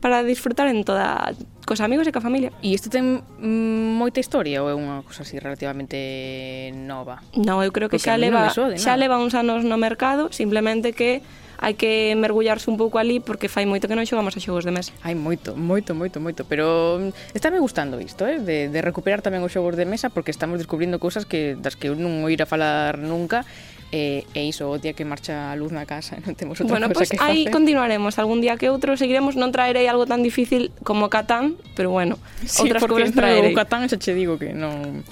[0.01, 1.35] para disfrutar en toda
[1.67, 2.55] cos amigos e coa familia.
[2.62, 7.19] E isto ten mm, moita historia ou é unha cousa así relativamente nova?
[7.35, 11.27] Non, eu creo que Porque xa leva, xa leva uns anos no mercado, simplemente que
[11.59, 14.71] hai que mergullarse un pouco ali porque fai moito que non xogamos a xogos de
[14.71, 14.95] mesa.
[15.03, 19.43] Hai moito, moito, moito, moito, pero mm, estáme gustando isto, eh, de, de recuperar tamén
[19.43, 23.03] os xogos de mesa porque estamos descubrindo cousas que das que eu non oira falar
[23.03, 23.43] nunca
[23.92, 26.88] e, e iso o día que marcha a luz na casa non temos outra bueno,
[26.90, 27.31] cosa pues, que facer.
[27.31, 31.94] aí continuaremos algún día que outro seguiremos non traerei algo tan difícil como Catán pero
[31.94, 35.07] bueno sí, outras cobras traerei o Catán xa che digo que non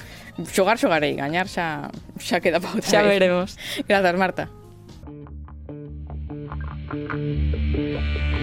[0.51, 3.19] xogar xogarei gañar xa xa queda pa outra xa vez.
[3.19, 3.49] veremos
[3.87, 4.45] grazas Marta
[6.95, 8.34] Thank you.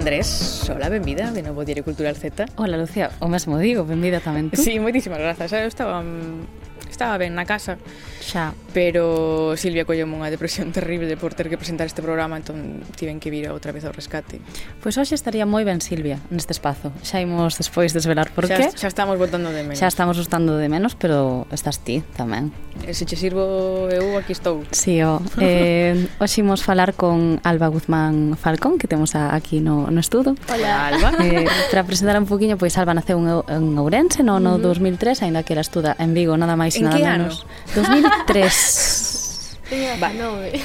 [0.00, 2.46] Andrés, hola, benvida de novo Diario Cultural Z.
[2.56, 4.56] Hola, Lucía, o mesmo digo, benvida tamén tú.
[4.56, 6.59] Sí, moitísimas grazas, eu estaba mm,
[7.00, 7.78] estaba ben na casa.
[8.20, 8.52] Xa.
[8.76, 13.32] Pero Silvia colleu unha depresión terrible por ter que presentar este programa, entón tiven que
[13.32, 14.36] vir outra vez ao rescate.
[14.84, 16.92] Pois hoxe estaría moi ben Silvia neste espazo.
[17.00, 18.64] Xa imos despois desvelar por xa, qué.
[18.76, 19.80] Xa estamos botando de menos.
[19.80, 22.52] Xa estamos gustando de menos, pero estás ti tamén.
[22.84, 24.60] E se che sirvo eu, aquí estou.
[24.76, 25.24] Sí, o.
[25.40, 30.36] Eh, hoxe imos falar con Alba Guzmán Falcón, que temos aquí no, no estudo.
[30.52, 31.10] Hola, Alba.
[31.24, 35.42] Eh, para presentar un poquinho, pois Alba naceu en, en Ourense no, no 2003, aínda
[35.42, 37.46] que era estuda en Vigo, nada máis en nada que menos.
[37.46, 37.86] Ano?
[37.86, 39.58] 2003.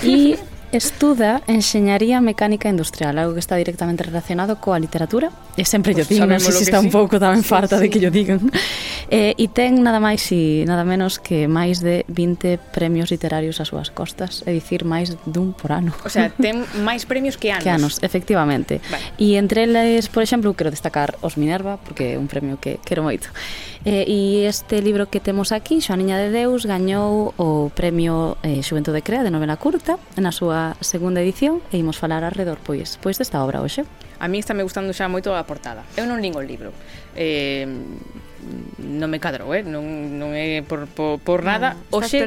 [0.02, 6.08] e estuda Enxeñaría Mecánica Industrial, algo que está directamente relacionado coa literatura, e sempre pues
[6.08, 6.90] yo digo, non sei se está sí.
[6.90, 7.86] un pouco tamén farta sí.
[7.86, 8.52] de que yo digan,
[9.08, 13.72] eh, e ten nada máis e nada menos que máis de 20 premios literarios ás
[13.72, 15.96] súas costas, é dicir, máis dun por ano.
[16.04, 17.64] O sea, ten máis premios que anos.
[17.64, 18.82] Que anos, efectivamente.
[18.92, 19.16] Vale.
[19.22, 23.06] E entre eles, por exemplo, quero destacar os Minerva, porque é un premio que quero
[23.06, 23.32] moito.
[23.86, 29.06] Eh, e este libro que temos aquí, Xoaniña de Deus, gañou o premio eh, Xuventude
[29.06, 33.46] Crea de novela curta na súa segunda edición e imos falar alrededor pois, pois desta
[33.46, 33.86] obra hoxe.
[34.18, 35.86] A mí está me gustando xa moito a portada.
[35.94, 36.74] Eu non lingo o libro.
[37.14, 37.70] Eh,
[38.78, 39.66] non me cadrou, eh?
[39.66, 41.76] non, non é por, por, por nada.
[41.92, 42.26] No, Oxe.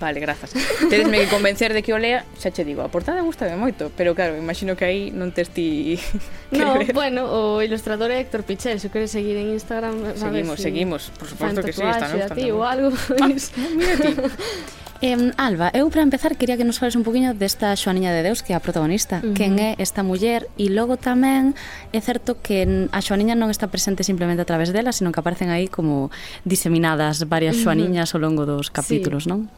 [0.00, 0.50] Vale, grazas.
[0.90, 4.14] Tedesme que convencer de que o lea, xa che digo, a portada gustame moito, pero
[4.14, 5.96] claro, imagino que aí non tes ti
[6.52, 6.92] No, ver.
[6.92, 10.62] bueno, o ilustrador é Héctor Pichel, se queres seguir en Instagram, seguimos, a ver si...
[10.62, 12.36] seguimos, por suposto que sí, está no Instagram.
[12.36, 12.88] Ti, ou algo.
[12.92, 13.28] Ah,
[13.72, 14.12] mira ti.
[15.02, 18.46] Eh, Alba, eu para empezar quería que nos fales un poquinho desta Xoaniña de Deus
[18.46, 19.34] que é a protagonista, uh -huh.
[19.34, 21.58] quen é esta muller e logo tamén
[21.90, 22.62] é certo que
[22.94, 26.14] a Xoaniña non está presente simplemente a través dela, sino que aparecen aí como
[26.46, 28.22] diseminadas varias Xoaniñas uh -huh.
[28.22, 29.34] ao longo dos capítulos, sí.
[29.34, 29.50] non?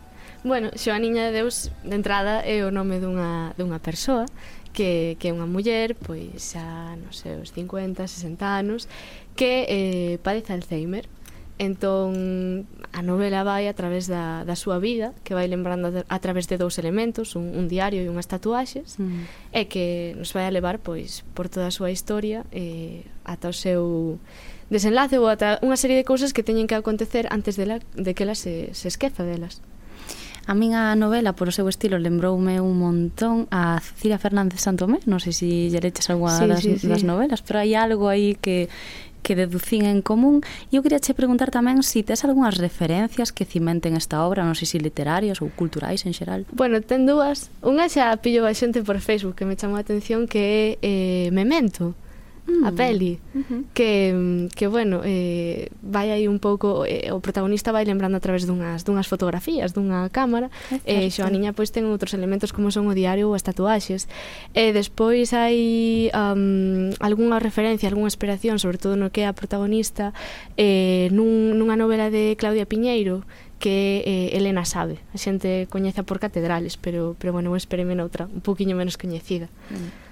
[0.48, 4.24] Bueno, Xoaniña de Deus de entrada é o nome dunha, dunha persoa
[4.72, 8.88] que, que é unha muller, pois xa, non sei, os 50, 60 anos,
[9.36, 11.04] que eh, padece Alzheimer.
[11.54, 16.50] Entón, a novela vai a través da, da súa vida, que vai lembrando a través
[16.50, 19.54] de dous elementos, un, un diario e unhas tatuaxes, mm.
[19.54, 23.54] e que nos vai a levar pois por toda a súa historia e ata o
[23.54, 24.18] seu
[24.66, 28.18] desenlace ou ata unha serie de cousas que teñen que acontecer antes de, la, de
[28.18, 29.62] que ela se, se esqueza delas.
[30.46, 35.00] A min a novela, por o seu estilo, lembroume un montón a Cecilia Fernández Santomé,
[35.08, 36.84] non sei se lle leches algo sí, das, sí, sí.
[36.84, 38.68] das novelas, pero hai algo aí que
[39.24, 40.44] que deducín en común.
[40.68, 44.44] E eu queria che preguntar tamén se si tes algunhas referencias que cimenten esta obra,
[44.44, 46.44] non sei se literarias ou culturais en xeral.
[46.52, 47.48] Bueno, ten dúas.
[47.64, 51.28] Unha xa pillo a xente por Facebook que me chamou a atención que é eh,
[51.32, 51.96] Memento
[52.46, 52.64] mm.
[52.64, 53.62] a peli uh -huh.
[53.72, 58.46] que, que bueno eh, vai aí un pouco eh, o protagonista vai lembrando a través
[58.46, 60.50] dunhas, dunhas fotografías dunha cámara
[60.84, 64.06] e eh, Xoaniña pois ten outros elementos como son o diario ou as tatuaxes
[64.52, 69.34] e eh, despois hai um, algunha referencia algunha inspiración sobre todo no que é a
[69.34, 70.12] protagonista
[70.56, 73.24] eh, nun, nunha novela de Claudia Piñeiro
[73.58, 78.28] que eh, Elena sabe a xente coñece por catedrales pero, pero bueno, eu esperei noutra
[78.28, 80.03] un poquinho menos coñecida mm.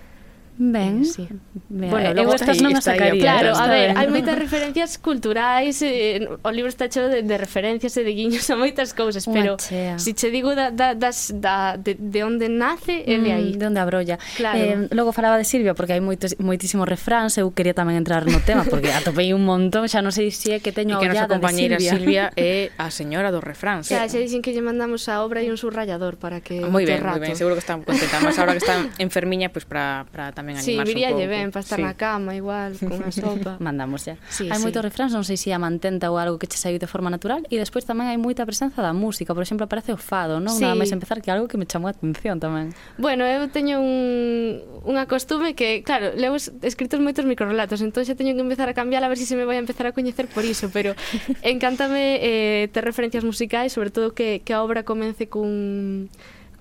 [0.59, 1.29] Ben, eh, sí.
[1.69, 3.25] Mira, bueno, eu estas non as sacaría.
[3.25, 7.97] Claro, a ver, hai moitas referencias culturais, eh, o libro está cheo de, de referencias
[7.97, 11.81] e de guiños a moitas cousas, pero se si che digo da, da, das, da,
[11.81, 13.51] de, de onde nace, é de mm, aí.
[13.57, 14.17] Mm, de onde abrolla.
[14.37, 14.61] Claro.
[14.61, 18.45] Eh, logo falaba de Silvia, porque hai moitos, moitísimos refráns, eu quería tamén entrar no
[18.45, 21.39] tema, porque atopei un montón, xa non sei se si é que teño a ollada
[21.39, 21.91] de Silvia.
[21.97, 23.87] Silvia é a señora dos refráns.
[23.87, 26.61] Xa, xa dicen que lle mandamos a obra e un subrayador para que...
[26.61, 28.21] Moi ben, moi ben, seguro que están contentas.
[28.21, 30.91] Mas agora que están enfermiña, pois pues, para, para tamén animarse sí, un pouco.
[30.91, 31.87] Viríalle ben para estar sí.
[31.87, 33.57] na cama igual, con a sopa.
[33.63, 34.19] Mandamos xa.
[34.27, 34.65] Sí, hai sí.
[34.67, 37.47] moitos refráns, non sei se a mantenta ou algo que che saiu de forma natural
[37.47, 40.59] e despois tamén hai moita presenza da música, por exemplo, aparece o fado, non?
[40.59, 40.67] Sí.
[40.67, 42.75] Nada máis empezar que algo que me chamou a atención tamén.
[42.99, 48.35] Bueno, eu teño un, unha costume que, claro, levo escritos moitos microrelatos, entón xa teño
[48.35, 50.27] que empezar a cambiar a ver se si se me vai a empezar a coñecer
[50.27, 50.99] por iso, pero
[51.47, 56.11] encántame eh, ter referencias musicais, sobre todo que, que a obra comece cun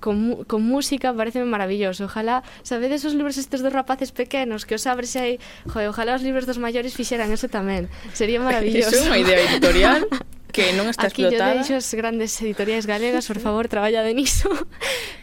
[0.02, 2.10] con, con música, pareceme maravilloso.
[2.10, 5.38] Ojalá, sabedes os libros estes dos rapaces pequenos que os abres hai...
[5.70, 7.88] joe, ojalá os libros dos maiores fixeran eso tamén.
[8.12, 8.92] Sería maravilloso.
[8.92, 10.04] Iso é unha idea editorial
[10.52, 11.64] que non está Aquí explotada.
[11.64, 14.52] Aquí yo deixo as grandes editoriais galegas, por favor, traballa de niso.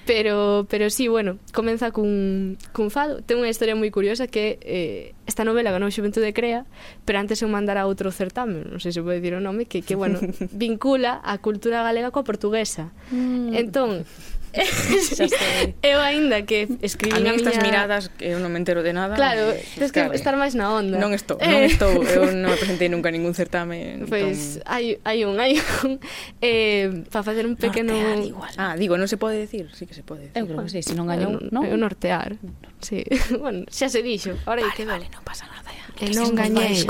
[0.08, 3.20] Pero, pero sí, bueno, comeza cun, cun fado.
[3.20, 6.64] Ten unha historia moi curiosa que eh, esta novela ganou Xuventude Crea,
[7.04, 10.00] pero antes eu mandara outro certame, non sei se pode dicir o nome, que, que
[10.00, 10.16] bueno,
[10.56, 12.88] vincula a cultura galega coa portuguesa.
[13.12, 13.52] Mm.
[13.52, 14.08] Entón,
[15.82, 17.66] eu aínda que escribí a mí estas miña...
[17.66, 19.14] miradas que eu non me entero de nada.
[19.14, 20.96] Claro, tens que estar máis na onda.
[20.96, 21.48] Non estou, eh.
[21.48, 24.02] non estou, eu non me presentei nunca a ningún certame.
[24.08, 24.72] Pois pues, entón...
[24.72, 26.00] hai hai un, hai un
[26.44, 28.52] eh para facer un ah, pequeno nortear igual.
[28.56, 30.28] Ah, digo, non se pode decir, sí que se pode.
[30.28, 30.38] Decir.
[30.40, 31.62] Eu creo que sí, se non gañou, non?
[31.68, 32.40] Eu nortear.
[32.80, 33.04] Sí.
[33.42, 35.68] bueno, xa se dixo, agora vale, que Vale, non pasa nada.
[35.68, 35.84] Ya.
[35.92, 36.86] Que, que non gañei.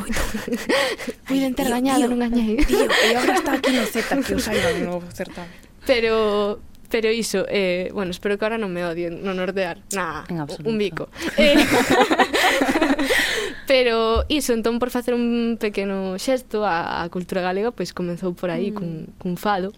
[1.26, 2.60] Puiden ter gañado, non gañei.
[2.62, 5.50] Tío, e agora está aquí no Z, que o saiban no certame.
[5.88, 10.24] Pero Pero iso, eh, bueno, espero que ahora non me odien, non ordear, nada,
[10.64, 11.12] un bico.
[11.36, 11.52] Eh,
[13.68, 18.48] pero iso, entón, por facer un pequeno xesto á, á cultura galega, pois comezou por
[18.48, 18.74] aí mm.
[18.74, 19.76] cun, cun fado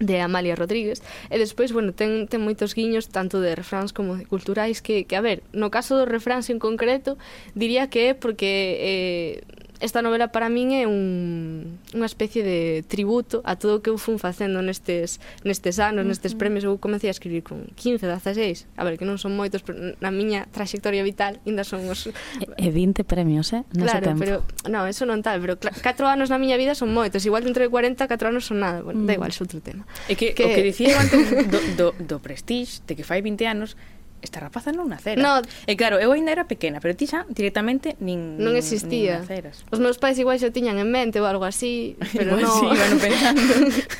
[0.00, 4.26] de Amalia Rodríguez e despois, bueno, ten, ten moitos guiños tanto de refráns como de
[4.26, 7.14] culturais que, que a ver, no caso dos refráns en concreto
[7.54, 9.46] diría que é porque eh,
[9.80, 13.98] esta novela para min é un, unha especie de tributo a todo o que eu
[13.98, 16.62] fun facendo nestes, nestes anos, nestes premios.
[16.62, 18.70] Eu comecei a escribir con 15, 16.
[18.78, 22.06] A ver, que non son moitos, pero na miña trayectoria vital ainda son os...
[22.40, 23.62] E, e 20 premios, eh?
[23.74, 24.20] Nese claro, tempo.
[24.22, 24.34] pero...
[24.70, 27.26] No, eso non tal, pero 4 anos na miña vida son moitos.
[27.26, 28.82] Igual dentro de 40, 4 anos son nada.
[28.82, 29.06] Bueno, mm.
[29.06, 29.84] da igual, é outro tema.
[30.06, 30.44] É que, que...
[30.44, 33.76] o que dicía antes do, do, do prestige, de que fai 20 anos,
[34.24, 35.20] esta rapaza non nacera.
[35.20, 35.44] No.
[35.68, 39.20] E claro, eu ainda era pequena, pero ti xa directamente nin non existía.
[39.20, 39.62] Nin naceras.
[39.68, 42.56] Os meus pais igual xa tiñan en mente ou algo así, pero igual non.
[42.56, 43.42] Sí, iban pensando.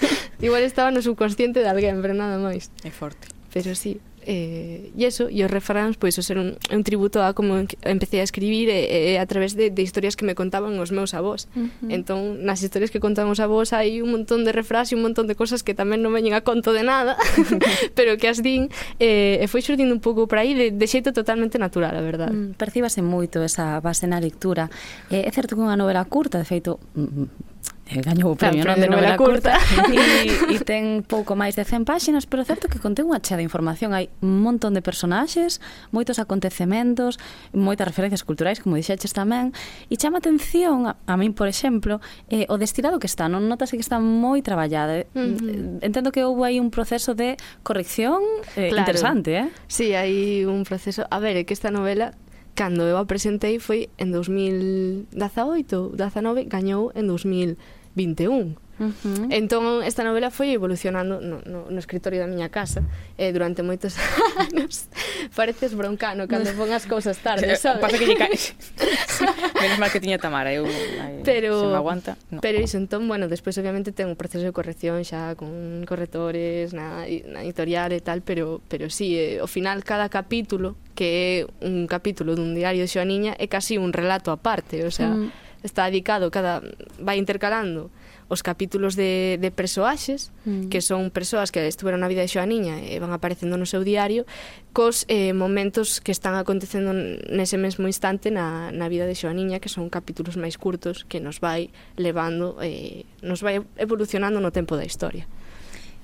[0.49, 2.73] igual estaba no subconsciente de alguén, pero nada máis.
[2.83, 3.29] É forte.
[3.53, 7.61] Pero sí eh, e eso, e os refráns, pois, ser un, un tributo a como
[7.85, 11.13] empecé a escribir e, e a través de, de historias que me contaban os meus
[11.13, 11.47] avós.
[11.55, 11.93] Uh -huh.
[11.93, 15.29] Entón, nas historias que contaban os avós hai un montón de refrás e un montón
[15.29, 17.15] de cosas que tamén non veñen a conto de nada,
[17.99, 21.13] pero que as din, eh, e foi xurdindo un pouco por aí de, de xeito
[21.13, 22.35] totalmente natural, a verdade.
[22.35, 24.73] Mm, percíbase moito esa base na lectura.
[25.13, 27.54] Eh, é certo que unha novela curta, de feito, mm, mm
[27.87, 29.93] Eh, gañou o premio, claro, non, de novela, novela curta, curta.
[29.93, 33.45] e, e ten pouco máis de 100 páxinas pero certo que contén unha chea de
[33.45, 35.61] información hai un montón de personaxes
[35.93, 37.21] moitos acontecementos,
[37.53, 39.53] moitas referencias culturais como dixeches tamén
[39.93, 42.01] e chama atención, a, a min por exemplo
[42.33, 45.85] eh, o destilado que está, non notas que está moi traballada eh, uh -huh.
[45.85, 48.25] entendo que houve aí un proceso de corrección
[48.57, 48.81] eh, claro.
[48.81, 49.49] interesante, eh?
[49.69, 52.17] Si, sí, hai un proceso a ver, é que esta novela
[52.55, 58.64] cando eu a presentei foi en 2018, 19, gañou en 2021.
[58.79, 59.27] Uh -huh.
[59.31, 62.83] Entón, esta novela foi evolucionando no, no, no escritorio da miña casa
[63.15, 63.95] eh, durante moitos
[64.51, 64.91] anos.
[65.35, 67.79] Pareces broncano cando pon as cousas tarde, sabes?
[67.79, 68.35] Pasa que lle cae...
[69.63, 70.67] Menos mal que tiña Tamara, eu...
[70.67, 72.19] Ai, pero, se me aguanta...
[72.35, 72.43] No.
[72.43, 77.07] Pero iso, entón, bueno, despois obviamente ten un proceso de corrección xa con correctores na,
[77.07, 81.87] na editorial e tal, pero, pero sí, eh, ao final cada capítulo que é un
[81.87, 85.67] capítulo dun diario de Xoaniña é casi un relato aparte, o sea, mm.
[85.67, 86.63] está dedicado cada
[86.99, 87.91] vai intercalando
[88.29, 90.69] os capítulos de, de persoaxes, mm.
[90.69, 94.25] que son persoas que estuveron na vida de Xoaniña e van aparecendo no seu diario,
[94.73, 96.95] cos eh, momentos que están acontecendo
[97.29, 101.39] nese mesmo instante na, na vida de Xoaniña, que son capítulos máis curtos que nos
[101.39, 101.69] vai
[102.01, 105.29] levando, eh, nos vai evolucionando no tempo da historia.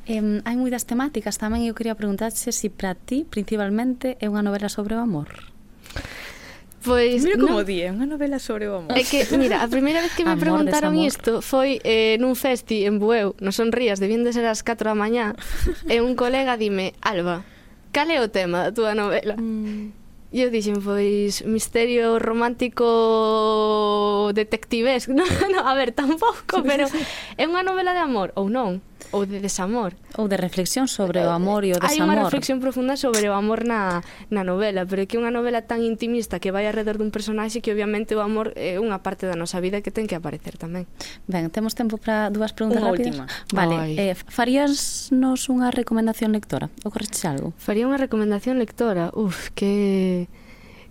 [0.09, 4.45] Eh, hai moitas temáticas tamén eu quería preguntarse se si para ti principalmente é unha
[4.45, 5.51] novela sobre o amor.
[6.83, 7.89] Pois Mira como di, ¿eh?
[7.89, 8.97] é unha novela sobre o amor.
[8.97, 11.13] É que, mira, a primeira vez que me amor, preguntaron desamor.
[11.13, 14.89] isto foi eh, nun festi en Bueu, non son rías, debían de ser as 4
[14.89, 15.37] da mañá,
[15.85, 17.45] e eh, un colega dime, Alba,
[17.93, 19.37] cal é o tema da túa novela?
[19.37, 19.93] Mm.
[20.33, 22.87] E eu dixen, pois, misterio romántico
[24.33, 25.13] detectivesco.
[25.21, 26.89] No, no, a ver, tampouco, pero
[27.37, 28.81] é unha novela de amor, ou non?
[29.11, 29.95] ou de desamor.
[30.17, 31.91] Ou de reflexión sobre o amor e o desamor.
[31.91, 35.35] Hai unha reflexión profunda sobre o amor na, na novela, pero é que é unha
[35.35, 39.27] novela tan intimista que vai alrededor dun personaxe que obviamente o amor é unha parte
[39.27, 40.87] da nosa vida que ten que aparecer tamén.
[41.27, 43.19] Ben, temos tempo para dúas preguntas unha rápidas?
[43.19, 43.25] Última.
[43.53, 43.93] Vale, Ai.
[43.99, 46.71] eh, faríasnos unha recomendación lectora?
[46.87, 47.53] Ou correxe algo?
[47.59, 49.11] Faría unha recomendación lectora?
[49.15, 50.31] Uf, que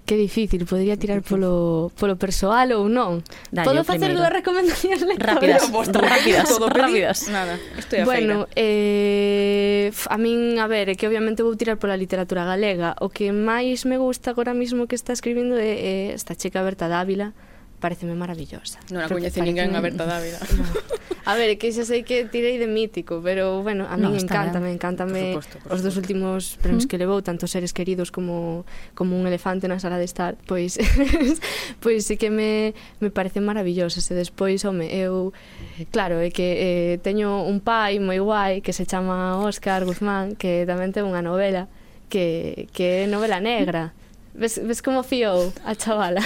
[0.09, 3.21] Que difícil, podría tirar polo, polo persoal ou non.
[3.53, 5.37] Dale, Podo facer dúas recomendacións lectoras?
[5.37, 7.29] Rápidas, rápidas, todo rápidas.
[7.29, 8.57] Nada, estoy a bueno, feira.
[8.57, 12.97] eh, a min, a ver, é que obviamente vou tirar pola literatura galega.
[13.05, 16.89] O que máis me gusta agora mismo que está escribindo é, é esta checa Berta
[16.89, 17.37] Dávila,
[17.79, 18.77] pareceme maravillosa.
[18.91, 20.39] Non a coñece ninguén a Berta Dávila.
[20.53, 21.09] No.
[21.29, 24.57] A ver, que xa sei que tirei de mítico, pero bueno, a mí no, encanta,
[24.57, 26.89] me por me por os dos últimos premios ¿Mm?
[26.89, 28.65] que levou, tanto seres queridos como
[28.97, 30.81] como un elefante na sala de estar, pois
[31.83, 35.29] pois sí que me me parece maravillosa, e despois, home, eu
[35.77, 40.33] eh, claro, é que eh, teño un pai moi guai que se chama Óscar Guzmán,
[40.33, 41.69] que tamén ten unha novela
[42.09, 43.93] que que é novela negra
[44.39, 46.23] ves, ves como fiou a chavala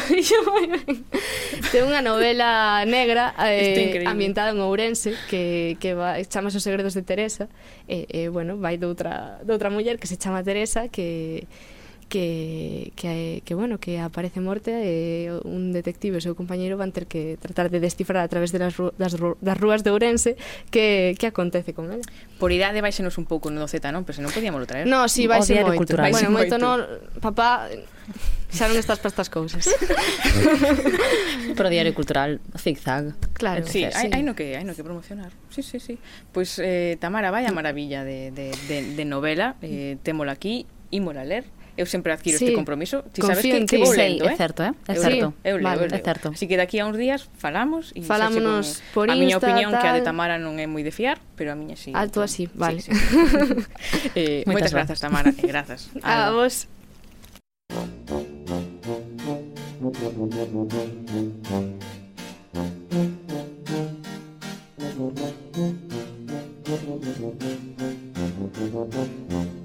[1.73, 7.01] Ten unha novela negra eh, ambientada en Ourense que, que va, chama os segredos de
[7.01, 7.49] Teresa
[7.89, 11.49] e, eh, eh, bueno, vai doutra, doutra muller que se chama Teresa que
[12.13, 16.93] que, que, que bueno, que aparece morte e eh, un detective e seu compañeiro van
[16.93, 20.37] ter que tratar de descifrar a través de las, das, das rúas de Ourense
[20.69, 22.05] que, que acontece con ela.
[22.37, 24.05] Por idade baixenos un pouco no Z, non?
[24.05, 24.85] Pero se non podíamos traer.
[24.85, 25.73] No, si, sí, baixe moito.
[25.73, 26.13] Cultural.
[26.13, 26.61] Bueno, moito, moito.
[26.61, 26.85] non,
[27.17, 27.65] papá
[28.53, 29.65] Xa non estás para estas cousas.
[31.57, 33.17] Pro Diario Cultural Zigzag.
[33.33, 34.07] Claro, sí, hai, sí.
[34.13, 35.33] hai no que hai no que promocionar.
[35.49, 35.97] Sí, sí, sí.
[36.29, 37.57] Pois pues, eh, Tamara, vai a mm.
[37.57, 42.45] maravilla de, de, de, de novela, eh, témola aquí, ímola ler eu sempre adquiro sí.
[42.45, 43.03] este compromiso.
[43.13, 44.33] Ti sabes que, que vou lendo, eh?
[44.33, 44.73] É certo, eh?
[44.87, 45.33] É certo.
[45.43, 45.99] Eu, eu leo, vale, eu leo.
[45.99, 46.29] É certo.
[46.29, 49.81] Así que daqui a uns días falamos e falámonos por Insta, A miña opinión tal.
[49.81, 51.89] que a de Tamara non é moi de fiar, pero a miña si.
[51.89, 52.77] Sí, Alto entón, así, vale.
[52.77, 54.13] Sí, sí.
[54.13, 55.89] eh, moitas, moitas grazas, Tamara, e eh, grazas.
[56.05, 56.69] A, a vos.
[59.93, 60.17] Thank
[69.31, 69.62] you.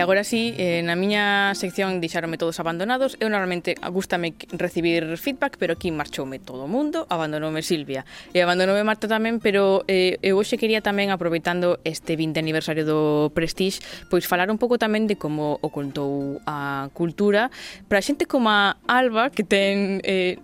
[0.00, 3.16] agora sí, eh, na miña sección deixaronme todos abandonados.
[3.20, 8.08] Eu normalmente gustame recibir feedback, pero aquí marchoume todo o mundo, abandonoume Silvia.
[8.34, 13.30] E abandonoume Marta tamén, pero eh, eu hoxe quería tamén, aproveitando este 20 aniversario do
[13.30, 17.52] Prestige, pois falar un pouco tamén de como o contou a cultura
[17.86, 20.00] para xente como a Alba, que ten...
[20.02, 20.40] Eh,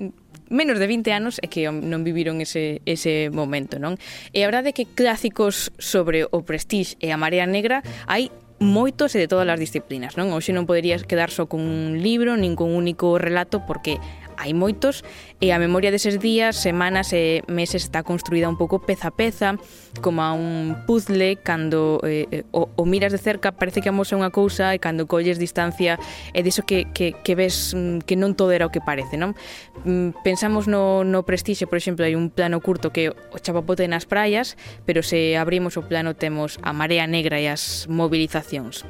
[0.48, 3.98] menos de 20 anos e que non viviron ese, ese momento, non?
[4.30, 9.14] E a verdade é que clásicos sobre o Prestige e a Marea Negra hai moitos
[9.14, 10.32] e de todas as disciplinas, non?
[10.32, 14.00] Hoxe non poderías quedar só con un libro nin con un único relato porque
[14.36, 15.02] hai moitos
[15.40, 19.60] e a memoria deses días, semanas e meses está construída un pouco peza a peza,
[20.00, 24.32] como a un puzzle, cando eh, o, o miras de cerca parece que amosa unha
[24.32, 26.00] cousa e cando colles distancia
[26.32, 29.36] é diso que, que, que ves mm, que non todo era o que parece, non?
[29.84, 34.08] Mm, pensamos no, no prestixe, por exemplo, hai un plano curto que o chapapote nas
[34.08, 38.84] praias, pero se abrimos o plano temos a marea negra e as movilizacións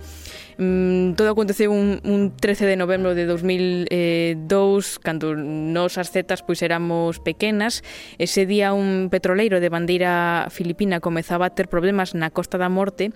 [0.59, 6.43] mm, todo aconteceu un, un 13 de novembro de 2002 eh, cando nos as zetas
[6.43, 7.85] pois éramos pequenas
[8.19, 13.13] ese día un petroleiro de bandeira filipina comezaba a ter problemas na Costa da Morte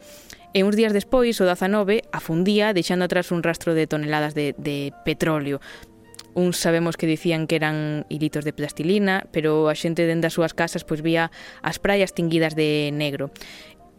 [0.52, 4.90] e uns días despois, o 19, afundía deixando atrás un rastro de toneladas de, de
[5.06, 5.62] petróleo.
[6.34, 10.54] Uns sabemos que dicían que eran hilitos de plastilina, pero a xente dende as súas
[10.54, 13.34] casas pois vía as praias tinguidas de negro.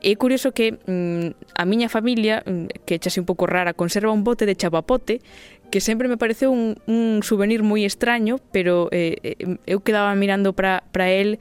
[0.01, 4.25] É curioso que mm, a miña familia, mm, que chase un pouco rara, conserva un
[4.25, 5.21] bote de chapapote
[5.69, 10.57] que sempre me pareceu un, un souvenir moi extraño, pero eh, eh, eu quedaba mirando
[10.57, 11.39] para el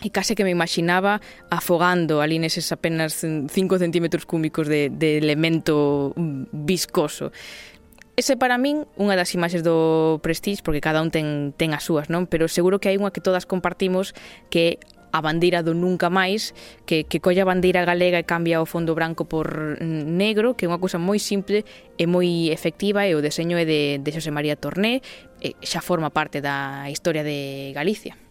[0.00, 1.20] e case que me imaginaba
[1.52, 7.32] afogando ali neses apenas 5 centímetros cúbicos de, de elemento mm, viscoso.
[8.16, 12.12] Ese para min unha das imaxes do Prestige, porque cada un ten, ten as súas,
[12.12, 12.28] non?
[12.28, 14.12] Pero seguro que hai unha que todas compartimos
[14.52, 16.54] que é a bandeira do nunca máis,
[16.86, 20.68] que, que colla a bandeira galega e cambia o fondo branco por negro, que é
[20.70, 21.66] unha cousa moi simple
[21.98, 25.02] e moi efectiva e o deseño é de, de Xosé María Torné,
[25.40, 28.29] e xa forma parte da historia de Galicia.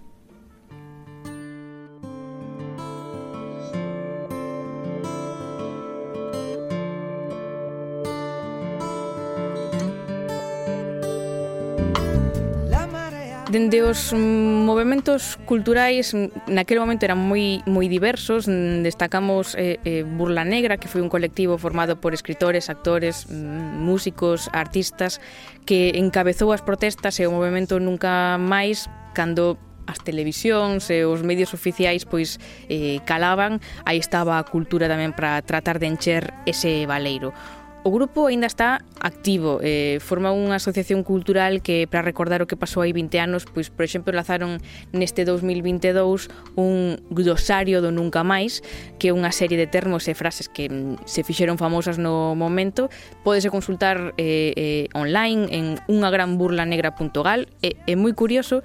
[13.49, 16.13] Dende os movimentos culturais
[16.45, 18.45] naquele momento eran moi moi diversos,
[18.85, 24.53] destacamos eh, eh, Burla Negra, que foi un colectivo formado por escritores, actores, mm, músicos,
[24.53, 25.17] artistas
[25.65, 28.85] que encabezou as protestas e o movimento nunca máis
[29.17, 29.57] cando
[29.89, 32.37] as televisións e os medios oficiais pois
[32.69, 37.33] eh, calaban, aí estaba a cultura tamén para tratar de encher ese baleiro.
[37.81, 42.59] O grupo aínda está activo, eh, forma unha asociación cultural que para recordar o que
[42.59, 44.59] pasou hai 20 anos, pois por exemplo lanzaron
[44.91, 46.27] neste 2022
[46.59, 48.59] un glosario do Nunca Máis,
[48.99, 52.91] que é unha serie de termos e frases que mm, se fixeron famosas no momento,
[53.23, 58.59] pódese consultar eh, eh, online en unagranburlanegra.gal, é, é moi curioso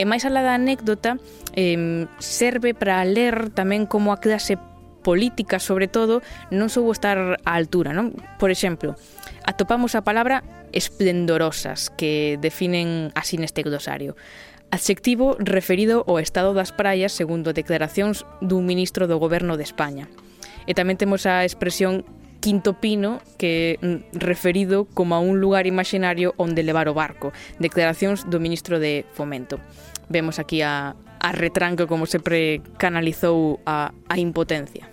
[0.00, 1.20] E máis alá da anécdota,
[1.52, 4.56] eh, serve para ler tamén como a clase
[5.00, 6.22] política, sobre todo,
[6.52, 8.12] non soubo estar á altura, non?
[8.36, 8.94] Por exemplo,
[9.42, 14.14] atopamos a palabra esplendorosas que definen así neste glosario.
[14.70, 20.06] Adxectivo referido ao estado das praias segundo declaracións dun ministro do goberno de España.
[20.70, 22.06] E tamén temos a expresión
[22.40, 27.32] Quinto Pino, que mm, referido como a un lugar imaginario onde levar o barco.
[27.58, 29.60] Declaracións do ministro de Fomento.
[30.08, 34.89] Vemos aquí a, a retranca como sempre canalizou a, a impotencia.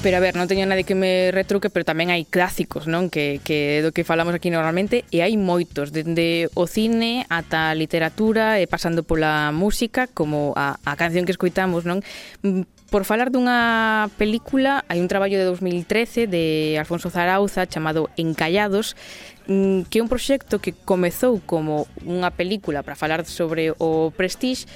[0.00, 3.10] Pero a ver, non teño nada que me retruque, pero tamén hai clásicos, non?
[3.10, 7.76] Que, que do que falamos aquí normalmente, e hai moitos, dende o cine ata a
[7.76, 12.06] literatura, e pasando pola música, como a, a canción que escoitamos, non?
[12.94, 18.94] Por falar dunha película, hai un traballo de 2013 de Alfonso Zarauza chamado Encallados,
[19.50, 24.70] mm, que é un proxecto que comezou como unha película para falar sobre o Prestige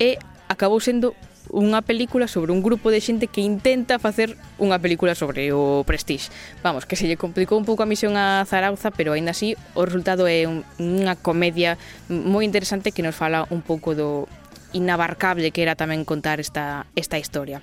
[0.00, 0.16] e
[0.48, 1.12] acabou sendo
[1.52, 6.32] unha película sobre un grupo de xente que intenta facer unha película sobre o Prestige.
[6.64, 9.84] Vamos, que se lle complicou un pouco a misión a Zarauza, pero aínda así o
[9.84, 11.76] resultado é un, unha comedia
[12.08, 14.24] moi interesante que nos fala un pouco do
[14.72, 17.60] inabarcable que era tamén contar esta, esta historia.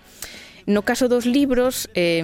[0.69, 2.21] No caso dos libros, eh,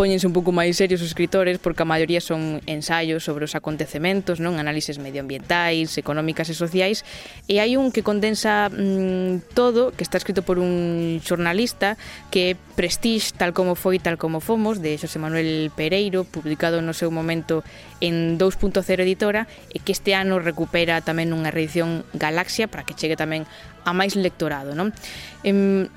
[0.00, 4.40] póñense un pouco máis serios os escritores porque a maioría son ensaios sobre os acontecementos,
[4.40, 7.04] non análises medioambientais, económicas e sociais,
[7.52, 12.00] e hai un que condensa mmm, todo, que está escrito por un xornalista
[12.32, 16.96] que é Prestige, tal como foi, tal como fomos, de Xosé Manuel Pereiro, publicado no
[16.96, 17.60] seu momento
[18.00, 23.20] en 2.0 editora, e que este ano recupera tamén unha reedición Galaxia para que chegue
[23.20, 23.44] tamén
[23.84, 24.96] a máis lectorado, non?
[25.44, 25.92] Em,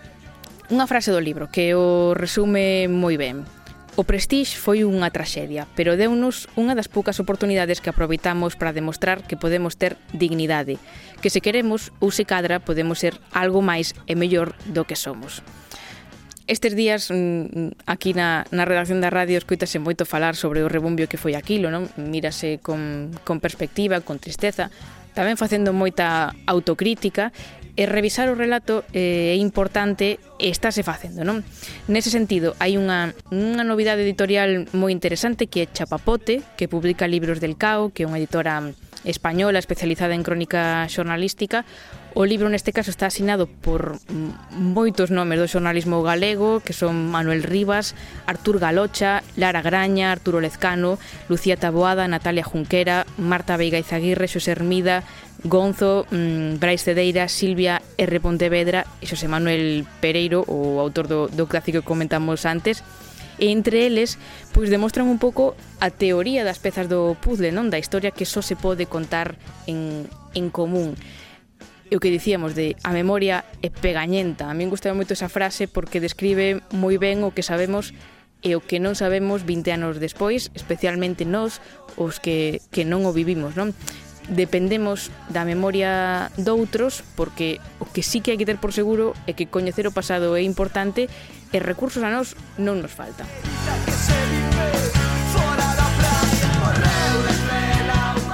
[0.67, 3.62] unha frase do libro que o resume moi ben.
[3.95, 9.21] O Prestige foi unha traxedia, pero deunos unha das poucas oportunidades que aproveitamos para demostrar
[9.21, 10.81] que podemos ter dignidade,
[11.21, 15.45] que se queremos ou se cadra podemos ser algo máis e mellor do que somos.
[16.49, 20.71] Estes días mm, mm, aquí na, na redacción da radio escoitase moito falar sobre o
[20.73, 21.85] rebumbio que foi aquilo, non?
[21.93, 24.73] Mírase con, con perspectiva, con tristeza,
[25.13, 27.29] tamén facendo moita autocrítica
[27.73, 31.41] E revisar o relato eh, é importante e estáse facendo, non?
[31.89, 37.41] Nese sentido, hai unha, unha novidade editorial moi interesante que é Chapapote, que publica libros
[37.41, 41.65] del CAO, que é unha editora española especializada en crónica xornalística.
[42.13, 43.97] O libro neste caso está asinado por
[44.53, 47.97] moitos nomes do xornalismo galego, que son Manuel Rivas,
[48.29, 55.01] Artur Galocha, Lara Graña, Arturo Lezcano, Lucía Taboada, Natalia Junquera, Marta Veiga Izaguirre, Xosé Hermida,
[55.43, 58.19] Gonzo, mmm, Brais Cedeira, Silvia R.
[58.19, 62.79] Pontevedra e Xosé Manuel Pereiro, o autor do, do clásico que comentamos antes,
[63.39, 64.15] e entre eles
[64.55, 68.39] pois demostran un pouco a teoría das pezas do puzzle, non da historia que só
[68.39, 69.35] se pode contar
[69.67, 70.95] en, en común
[71.91, 74.49] e o que dicíamos de a memoria é pegañenta.
[74.49, 77.93] A min gustaba moito esa frase porque describe moi ben o que sabemos
[78.41, 81.61] e o que non sabemos 20 anos despois, especialmente nós,
[81.95, 83.77] os que, que non o vivimos, non?
[84.29, 89.35] dependemos da memoria doutros porque o que sí que hai que ter por seguro é
[89.35, 91.11] que coñecer o pasado é importante
[91.51, 93.27] e recursos a nós non nos faltan.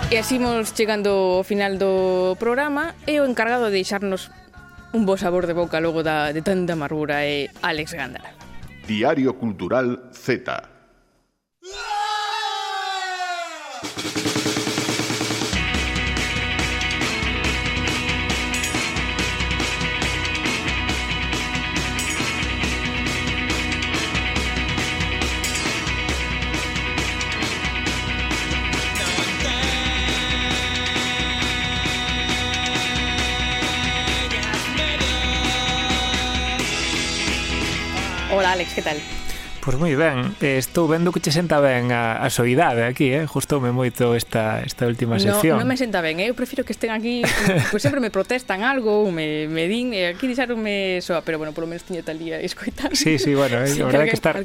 [0.10, 4.34] E así mos chegando ao final do programa e o encargado de deixarnos
[4.90, 8.34] un bo sabor de boca logo da, de tanta amargura é Alex Gándara.
[8.90, 10.50] Diario Cultural Z.
[38.60, 38.98] Alex, que tal?
[39.64, 43.24] Pois moi ben, eh, estou vendo que che senta ben a, a soidade aquí, eh?
[43.24, 45.56] justoume moito esta, esta última sección.
[45.56, 46.28] No, non me senta ben, eh?
[46.28, 47.24] eu prefiro que estén aquí,
[47.72, 51.56] pois sempre me protestan algo, ou me, me din, e aquí dixaronme soa, pero bueno,
[51.56, 52.92] polo menos tiña tal día escoitar.
[53.00, 53.72] Sí, sí, bueno, eh?
[53.72, 54.36] sí, a verdade que, que estar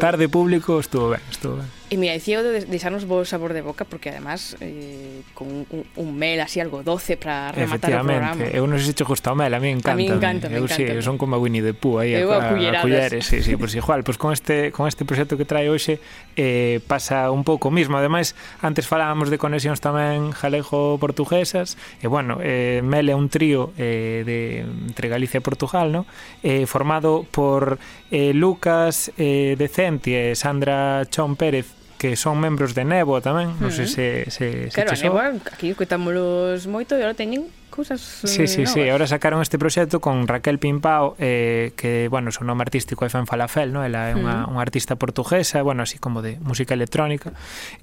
[0.00, 1.81] tarde público estuvo ben, estuvo ben.
[1.92, 5.84] E mira, decía o de deixarnos bo sabor de boca porque además eh, con un,
[6.00, 8.32] un mel así algo doce para rematar o programa.
[8.32, 9.92] Efectivamente, Eu non sei se te gusta o mel, a mí encanta.
[9.92, 10.80] A mí encanta, eh, eu, encanta.
[10.80, 13.44] Sí, eu son como a Winnie the Pooh aí eu a, a, a culleres, sí,
[13.44, 16.00] sí, pois pues igual, pois pues con este con este proxecto que trae hoxe
[16.32, 18.00] eh, pasa un pouco o mismo.
[18.00, 18.32] Ademais,
[18.64, 24.64] antes falábamos de conexións tamén galego-portuguesas e bueno, eh, mel é un trío eh, de
[24.64, 26.08] entre Galicia e Portugal, no?
[26.40, 27.76] Eh, formado por
[28.08, 33.70] eh, Lucas eh, Decenti e Sandra Chon Pérez que son membros de Nebo tamén, non
[33.70, 35.22] sei se, se, se Claro, a Nebo
[35.54, 38.74] aquí coitámolos moito e agora teñen cousas eh, Sí, sí, novas.
[38.74, 43.06] sí, ahora sacaron este proxecto con Raquel Pimpao eh, que, bueno, o seu nome artístico
[43.06, 43.86] é Fan Falafel, no?
[43.86, 47.30] ela é unha, unha artista portuguesa, bueno, así como de música electrónica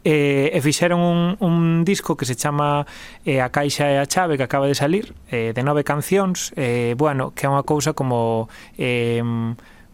[0.04, 2.84] eh, e fixeron un, un disco que se chama
[3.24, 6.94] eh, A Caixa e a Chave que acaba de salir, eh, de nove cancións eh,
[7.00, 9.24] bueno, que é unha cousa como eh,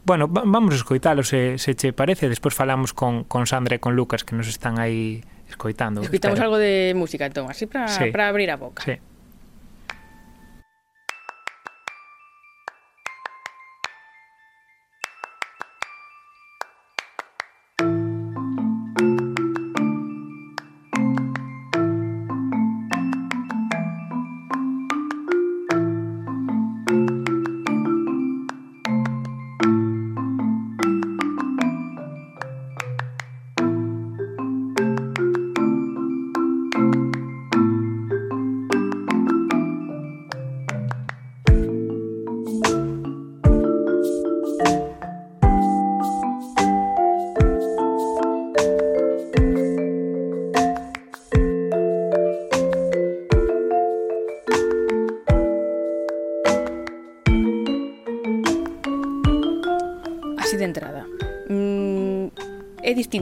[0.05, 4.21] Bueno, vamos escoitalo se, se che parece, despois falamos con, con Sandra e con Lucas
[4.21, 6.05] que nos están aí escoitando.
[6.05, 6.45] Escoitamos espero.
[6.45, 8.13] algo de música, entón, así para sí.
[8.13, 8.85] abrir a boca.
[8.85, 9.01] Sí.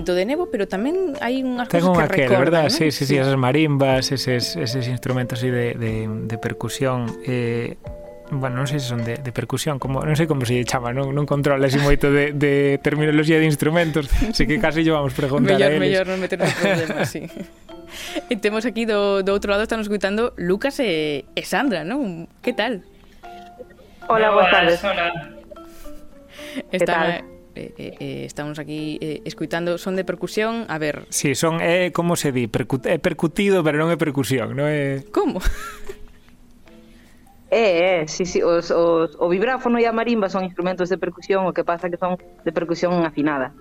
[0.04, 2.68] elemento de nebo, pero tamén hai unhas Ten cosas un que aquel, recordan, verdad?
[2.68, 2.76] ¿no?
[2.76, 7.80] Sí, sí, sí, esas marimbas, eses, eses instrumentos así de, de, de percusión eh,
[8.34, 11.14] bueno, non sei se son de, de percusión, como non sei como se chama, non,
[11.14, 15.70] non controla así moito de, de terminoloxía de instrumentos, así que casi llevamos preguntar mellor,
[15.70, 15.82] a eles.
[15.86, 17.24] Mellor, non meternos problemas, sí.
[18.26, 22.26] E temos aquí do, do outro lado, están escutando Lucas e, e Sandra, non?
[22.42, 22.82] Que tal?
[24.10, 24.82] Hola, boas tardes.
[24.82, 25.14] Hola.
[26.74, 27.22] Están,
[27.56, 31.06] Eh, eh, eh, estamos aquí eh, escuitando son de percusión, a ver.
[31.10, 34.66] Sí, son é eh, como se di, percut, é percutido, pero non é percusión, non
[34.66, 35.38] é Como?
[37.54, 41.46] É, é, sí, sí, os, os, o vibráfono e a marimba son instrumentos de percusión,
[41.46, 43.54] o que pasa que son de percusión afinada.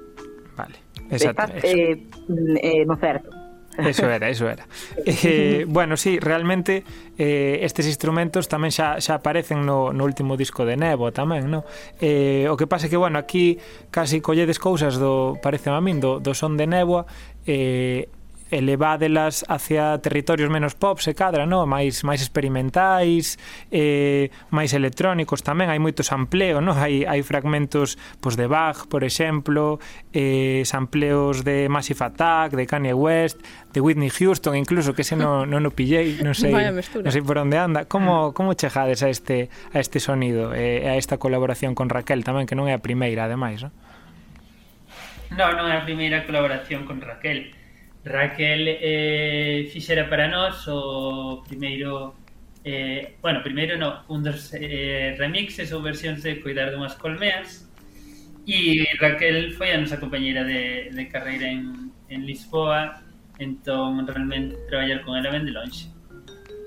[0.57, 0.81] Vale,
[1.13, 1.45] exacto.
[1.45, 3.42] Estás eh, mm, eh, no certo.
[3.79, 4.67] Eso era, eso era.
[5.07, 6.85] Eh, bueno, sí, realmente
[7.17, 11.65] eh, estes instrumentos tamén xa, xa aparecen no, no último disco de Nebo tamén, no?
[11.97, 13.57] Eh, o que pasa é que, bueno, aquí
[13.89, 17.09] casi colledes cousas do, parece a min, do, do son de Neboa,
[17.49, 18.13] eh,
[18.53, 21.65] elevádelas hacia territorios menos pop, se cadra, no?
[21.65, 23.41] máis máis experimentais,
[23.73, 26.77] eh, máis electrónicos tamén, hai moito sampleo, no?
[26.77, 29.81] hai, hai fragmentos pois, de Bach, por exemplo,
[30.13, 33.41] eh, sampleos de Massive Attack, de Kanye West,
[33.73, 37.41] de Whitney Houston, incluso, que se non no, no pillei, non sei, non sei por
[37.41, 37.89] onde anda.
[37.89, 42.45] Como, como chejades a este, a este sonido, eh, a esta colaboración con Raquel tamén,
[42.45, 43.73] que non é a primeira, ademais, non?
[45.33, 47.62] Non, non é a primeira colaboración con Raquel.
[48.05, 52.15] Raquel eh, fixera para nós o primeiro
[52.65, 57.71] eh, bueno, primeiro no, un dos eh, remixes ou versións de Cuidar dunhas colmeas
[58.47, 63.03] e Raquel foi a nosa compañeira de, de carreira en, en Lisboa
[63.39, 65.93] entón realmente traballar con ela ben de longe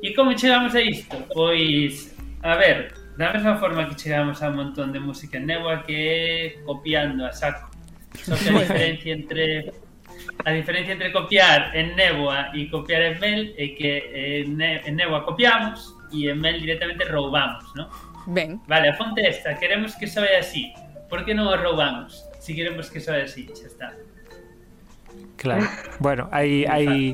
[0.05, 1.17] E como chegamos a isto?
[1.33, 2.13] Pois,
[2.43, 5.97] a ver, da mesma forma que chegamos a un montón de música en Neua que
[5.97, 7.71] é copiando a saco.
[8.13, 9.73] Só que a diferencia entre
[10.45, 13.91] a diferencia entre copiar en Néboa e copiar en Mel é que
[14.43, 17.89] en, ne en Néboa copiamos e en Mel directamente roubamos, ¿no?
[18.27, 20.73] Ben, Vale, a fonte esta, queremos que soe así.
[21.09, 22.25] Por que non o roubamos?
[22.41, 23.87] Si queremos que soe así, xa está.
[25.37, 25.65] Claro.
[25.99, 27.13] Bueno, hai hai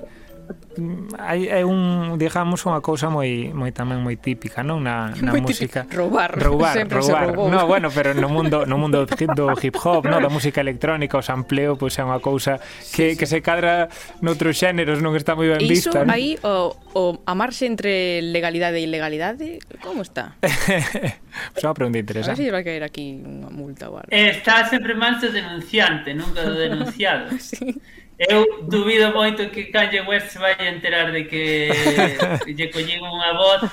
[1.19, 5.43] hai, é un, digamos, unha cousa moi moi tamén moi típica, non, na na moi
[5.43, 5.83] música.
[5.83, 5.97] Típica.
[5.97, 7.35] Roubar, roubar, sempre roubar.
[7.35, 11.23] No, bueno, pero no mundo no mundo do hip hop, no, da música electrónica, o
[11.23, 13.17] sampleo, pois pues, é unha cousa que sí, sí.
[13.19, 13.91] que se cadra
[14.23, 16.03] noutros xéneros, non está moi ben Iso, vista.
[16.03, 20.37] Iso aí o, o a marxe entre legalidade e ilegalidade, como está?
[21.55, 22.35] Pois unha pregunta interesante.
[22.35, 24.11] A ver se si vai caer aquí unha multa ou algo.
[24.11, 27.31] Está sempre máis do denunciante, nunca do denunciado.
[27.39, 27.79] sí.
[28.17, 31.69] Eu dubido moito que Kanye West se vai enterar de que
[32.57, 33.65] lle collín unha voz.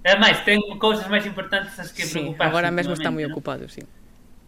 [0.00, 2.48] Ademais, ten cousas máis importantes as que sí, preocuparse.
[2.48, 3.84] agora mesmo está moi ocupado, sí.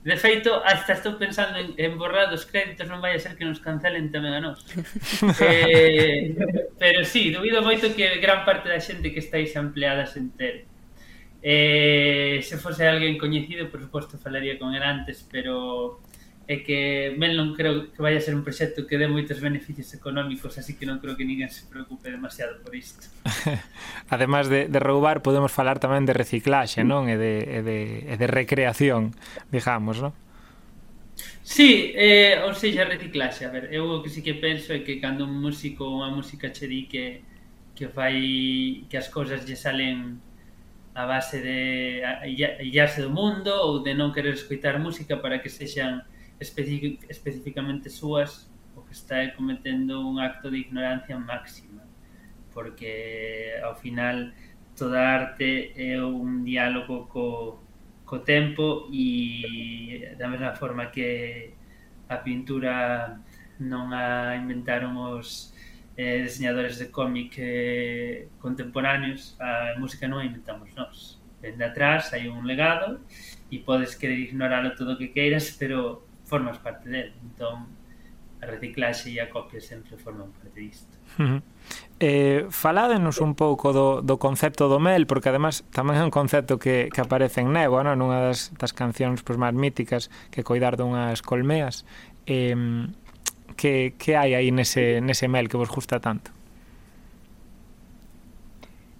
[0.02, 3.46] De feito, hasta estou pensando en, en borrar dos créditos, non vai a ser que
[3.46, 4.64] nos cancelen tamén a nós.
[5.44, 6.34] eh,
[6.80, 10.66] pero sí, dubido moito que gran parte da xente que estáis empleada se entere.
[11.38, 16.02] Eh, se fose alguén coñecido, por suposto, falaría con el antes, pero
[16.52, 19.88] é que ben non creo que vaya a ser un proxecto que dé moitos beneficios
[19.96, 23.08] económicos, así que non creo que ninguén se preocupe demasiado por isto.
[24.12, 27.08] Ademais de, de roubar, podemos falar tamén de reciclaxe, non?
[27.08, 27.78] E de, e de,
[28.12, 29.16] e de recreación,
[29.48, 30.12] digamos, non?
[31.42, 33.48] Sí, eh, ou seja, reciclaxe.
[33.48, 36.12] A ver, eu o que sí que penso é que cando un músico ou unha
[36.12, 37.24] música che di que,
[37.72, 40.20] que fai que as cousas lle salen
[40.94, 41.58] a base de
[42.60, 46.04] illarse do mundo ou de non querer escoitar música para que sexan
[46.42, 51.82] especificamente súas o que está é cometendo un acto de ignorancia máxima
[52.52, 54.32] porque ao final
[54.76, 57.62] toda arte é un diálogo co,
[58.04, 61.54] co tempo e da mesma forma que
[62.08, 63.20] a pintura
[63.60, 65.52] non a inventaron os
[65.96, 71.20] eh, diseñadores de cómic eh, contemporáneos, a música non a inventamos nós.
[71.40, 73.00] Dende atrás hai un legado
[73.52, 77.12] e podes querer ignorarlo todo o que queiras, pero formas parte del.
[77.20, 77.68] Entón,
[78.40, 80.96] a reciclaxe e a copia sempre forman parte disto.
[81.20, 81.40] Uh -huh.
[82.00, 86.56] Eh, faládenos un pouco do, do concepto do mel, porque además tamén é un concepto
[86.56, 88.00] que, que aparece en Nebo, non?
[88.00, 91.84] nunha das, das cancións pois, máis míticas que coidar dunhas colmeas.
[92.24, 92.56] Eh,
[93.54, 96.32] que, que hai aí nese, nese mel que vos gusta tanto?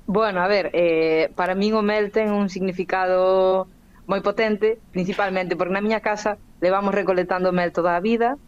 [0.06, 3.66] Bueno, a ver, eh, para min o mel ten un significado
[4.06, 8.38] moi potente, principalmente porque na miña casa levamos recolectando mel toda a vida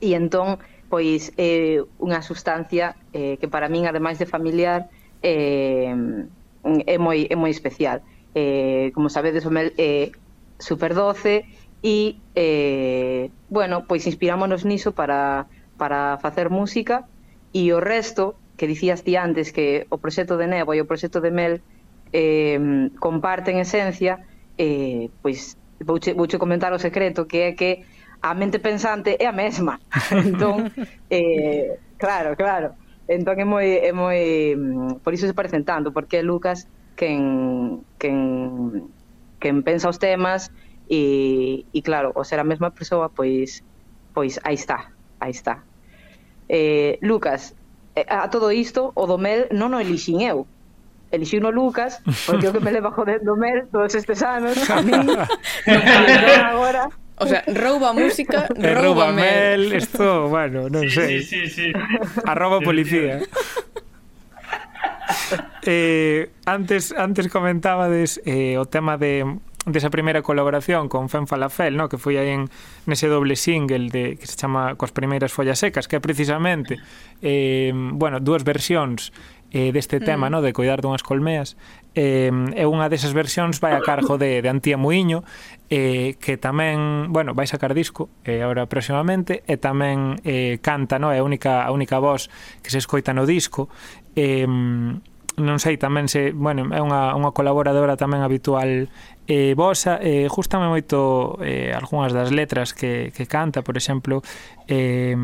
[0.00, 4.88] e entón pois é eh, unha sustancia eh, que para min ademais de familiar
[5.20, 5.92] eh,
[6.86, 8.00] é moi é moi especial.
[8.32, 10.16] Eh, como sabedes o mel é eh,
[10.62, 11.44] superdoce
[11.82, 17.04] e eh, bueno, pois inspirámonos niso para para facer música
[17.52, 21.22] e o resto que dicías ti antes que o proxecto de Nebo e o proxecto
[21.22, 21.62] de Mel
[22.10, 24.24] eh, comparten esencia
[24.58, 27.84] eh, pois vouche, vouche comentar o secreto, que é que
[28.22, 29.78] a mente pensante é a mesma.
[30.10, 30.70] entón,
[31.10, 32.74] eh, claro, claro.
[33.08, 34.20] Entón é moi, é moi...
[35.00, 36.68] Por iso se parecen tanto, porque é Lucas
[36.98, 38.90] quen, quen,
[39.38, 40.50] quen pensa os temas
[40.90, 43.62] e, e claro, o ser a mesma persoa, pois,
[44.12, 45.62] pois aí está, aí está.
[46.48, 47.54] Eh, Lucas,
[47.94, 50.50] eh, a todo isto, o do Mel non o elixin eu,
[51.10, 54.92] elixiu no Lucas, porque o que me leva jodendo Mel todos estes anos, a mí,
[55.06, 55.26] no,
[56.46, 56.88] agora...
[57.20, 59.74] O sea, rouba música, eh, rouba, rouba mel.
[59.74, 61.18] Isto, bueno, non sí, sei.
[61.18, 61.68] Sí, sí, sí.
[62.22, 63.18] Arroba policía.
[65.66, 69.26] eh, antes antes comentabades eh, o tema de
[69.66, 71.90] desa primeira colaboración con Fen Falafel, no?
[71.90, 72.48] que foi aí en
[72.86, 76.80] nese doble single de que se chama Cos primeiras follas secas, que é precisamente
[77.20, 79.12] eh, bueno, dúas versións
[79.50, 80.04] eh, deste hmm.
[80.04, 80.32] tema, mm.
[80.32, 81.56] no, de coidar dunhas colmeas,
[81.96, 85.24] eh, é unha desas versións vai a cargo de, de Antía Muiño,
[85.72, 91.10] eh, que tamén, bueno, vai sacar disco eh, agora próximamente, e tamén eh, canta, no,
[91.10, 92.28] é a única, a única voz
[92.60, 93.72] que se escoita no disco,
[94.14, 94.44] eh,
[95.38, 98.90] non sei tamén se, bueno, é unha, unha colaboradora tamén habitual
[99.28, 104.24] eh, vos eh, gustame moito eh, algunhas das letras que, que canta, por exemplo
[104.66, 105.14] eh,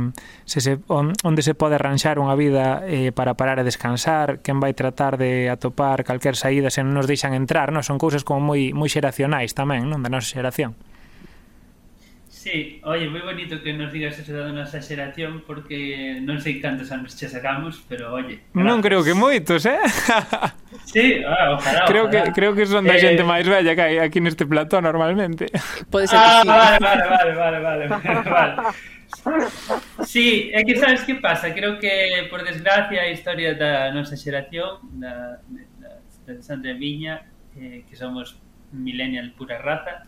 [0.44, 4.60] se se, on, onde se pode arranxar unha vida eh, para parar e descansar quen
[4.60, 7.80] vai tratar de atopar calquer saída se non nos deixan entrar non?
[7.80, 10.76] son cousas como moi, moi xeracionais tamén non da nosa xeración
[12.44, 16.92] Sí, oye, moi bonito que nos digas eso da nosa xeración porque non sei cantos
[16.92, 18.44] anos che sacamos, pero oye...
[18.52, 18.68] Gracias.
[18.68, 19.80] Non creo que moitos, eh?
[20.84, 22.28] Sí, ah, ojalá, creo ojalá.
[22.28, 23.00] que creo que son da eh...
[23.00, 25.48] xente máis vella que hai aquí neste plató normalmente.
[25.88, 26.48] Pode ser ah, que sí.
[26.52, 27.84] vale, vale, vale, vale, vale.
[28.36, 28.54] vale.
[30.04, 34.84] Sí, é que sabes que pasa, creo que por desgracia a historia da nosa xeración,
[35.00, 35.40] da,
[35.80, 35.96] da,
[36.28, 37.24] da Sandra Viña,
[37.56, 38.36] eh, que somos
[38.68, 40.04] millennial pura raza,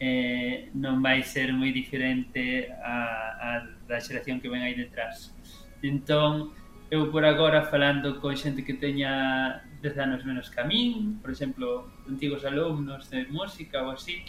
[0.00, 2.96] eh, non vai ser moi diferente a,
[3.36, 3.50] a
[3.88, 5.32] da xeración que ven aí detrás.
[5.80, 6.52] Entón,
[6.90, 11.30] eu por agora falando con xente que teña 10 anos menos que a min, por
[11.30, 14.22] exemplo, antigos alumnos de música ou así,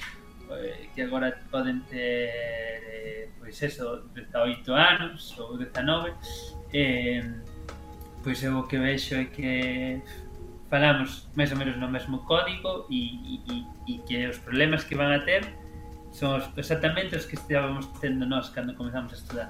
[0.52, 2.32] eh, que agora poden ter
[2.88, 6.14] eh, pois eso, 18 anos ou 19
[6.74, 7.24] eh,
[8.24, 10.02] pois eu o que vexo é que
[10.70, 15.16] falamos máis ou menos no mesmo código e, e, e que os problemas que van
[15.16, 15.48] a ter
[16.12, 19.50] son os, exactamente os que estábamos tendo nós cando comenzamos a estudar.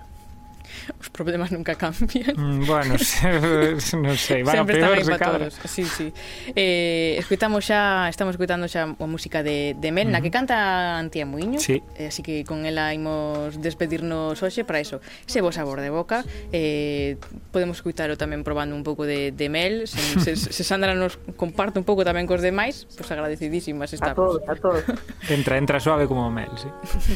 [1.01, 2.36] os problemas nunca cambian.
[2.36, 5.47] Mm, bueno, non sei, van Sempre a peor se cadra.
[5.68, 6.07] Sí, sí.
[6.55, 11.26] Eh, escuitamos xa, estamos escuitando xa a música de, de Mel, na que canta Antía
[11.26, 11.59] Muiño.
[11.59, 11.82] Sí.
[11.97, 15.01] Eh, así que con ela imos despedirnos hoxe para iso.
[15.26, 17.18] Se vos sabor de boca, eh,
[17.51, 19.88] podemos escuitalo tamén probando un pouco de, de Mel.
[19.88, 24.13] Se, se, se Sandra nos comparte un pouco tamén cos demais, pois pues agradecidísimas estamos.
[24.13, 24.84] A todos, a todos.
[25.28, 26.70] Entra, entra suave como Mel, sí.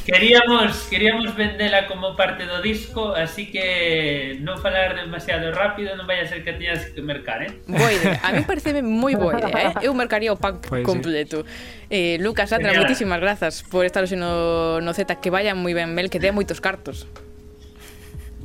[0.05, 6.05] Queríamos, queríamos vendela como parte do disco, así así que non falar demasiado rápido non
[6.05, 7.57] vai a ser que teñas que mercar, eh?
[7.65, 9.89] Boa idea, a mí parece moi boa idea, eh?
[9.89, 11.41] Eu mercaría o pack pues, completo.
[11.89, 11.89] Sí.
[11.89, 15.89] Eh, Lucas, Atra, moitísimas grazas por estar hoxe no, no Z, que vayan moi ben
[15.89, 17.09] Mel, que dé moitos cartos.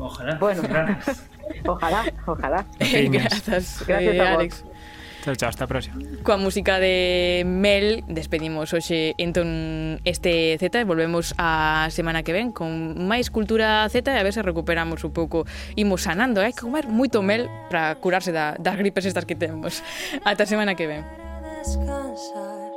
[0.00, 0.40] Ojalá.
[0.40, 0.96] Bueno, ojalá,
[1.64, 2.00] ojalá.
[2.32, 2.60] ojalá.
[2.80, 4.40] Eh, grazas, gracias eh, a vos.
[4.40, 4.75] Alex.
[5.26, 5.98] Chao, chao, hasta a próxima.
[6.22, 12.54] Coa música de Mel despedimos hoxe entón este Z e volvemos a semana que ven
[12.54, 15.42] con máis cultura Z e a ver se recuperamos un pouco
[15.74, 19.82] imos sanando, hai que comer moito mel para curarse da, das gripes estas que temos.
[20.22, 21.02] Ata a semana que ven.
[21.58, 22.70] Descansar,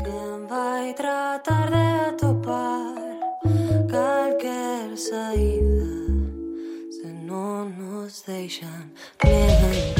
[0.00, 2.96] quen vai tratar de atopar
[3.92, 5.92] calquer saída
[6.88, 9.91] se non nos deixan levantar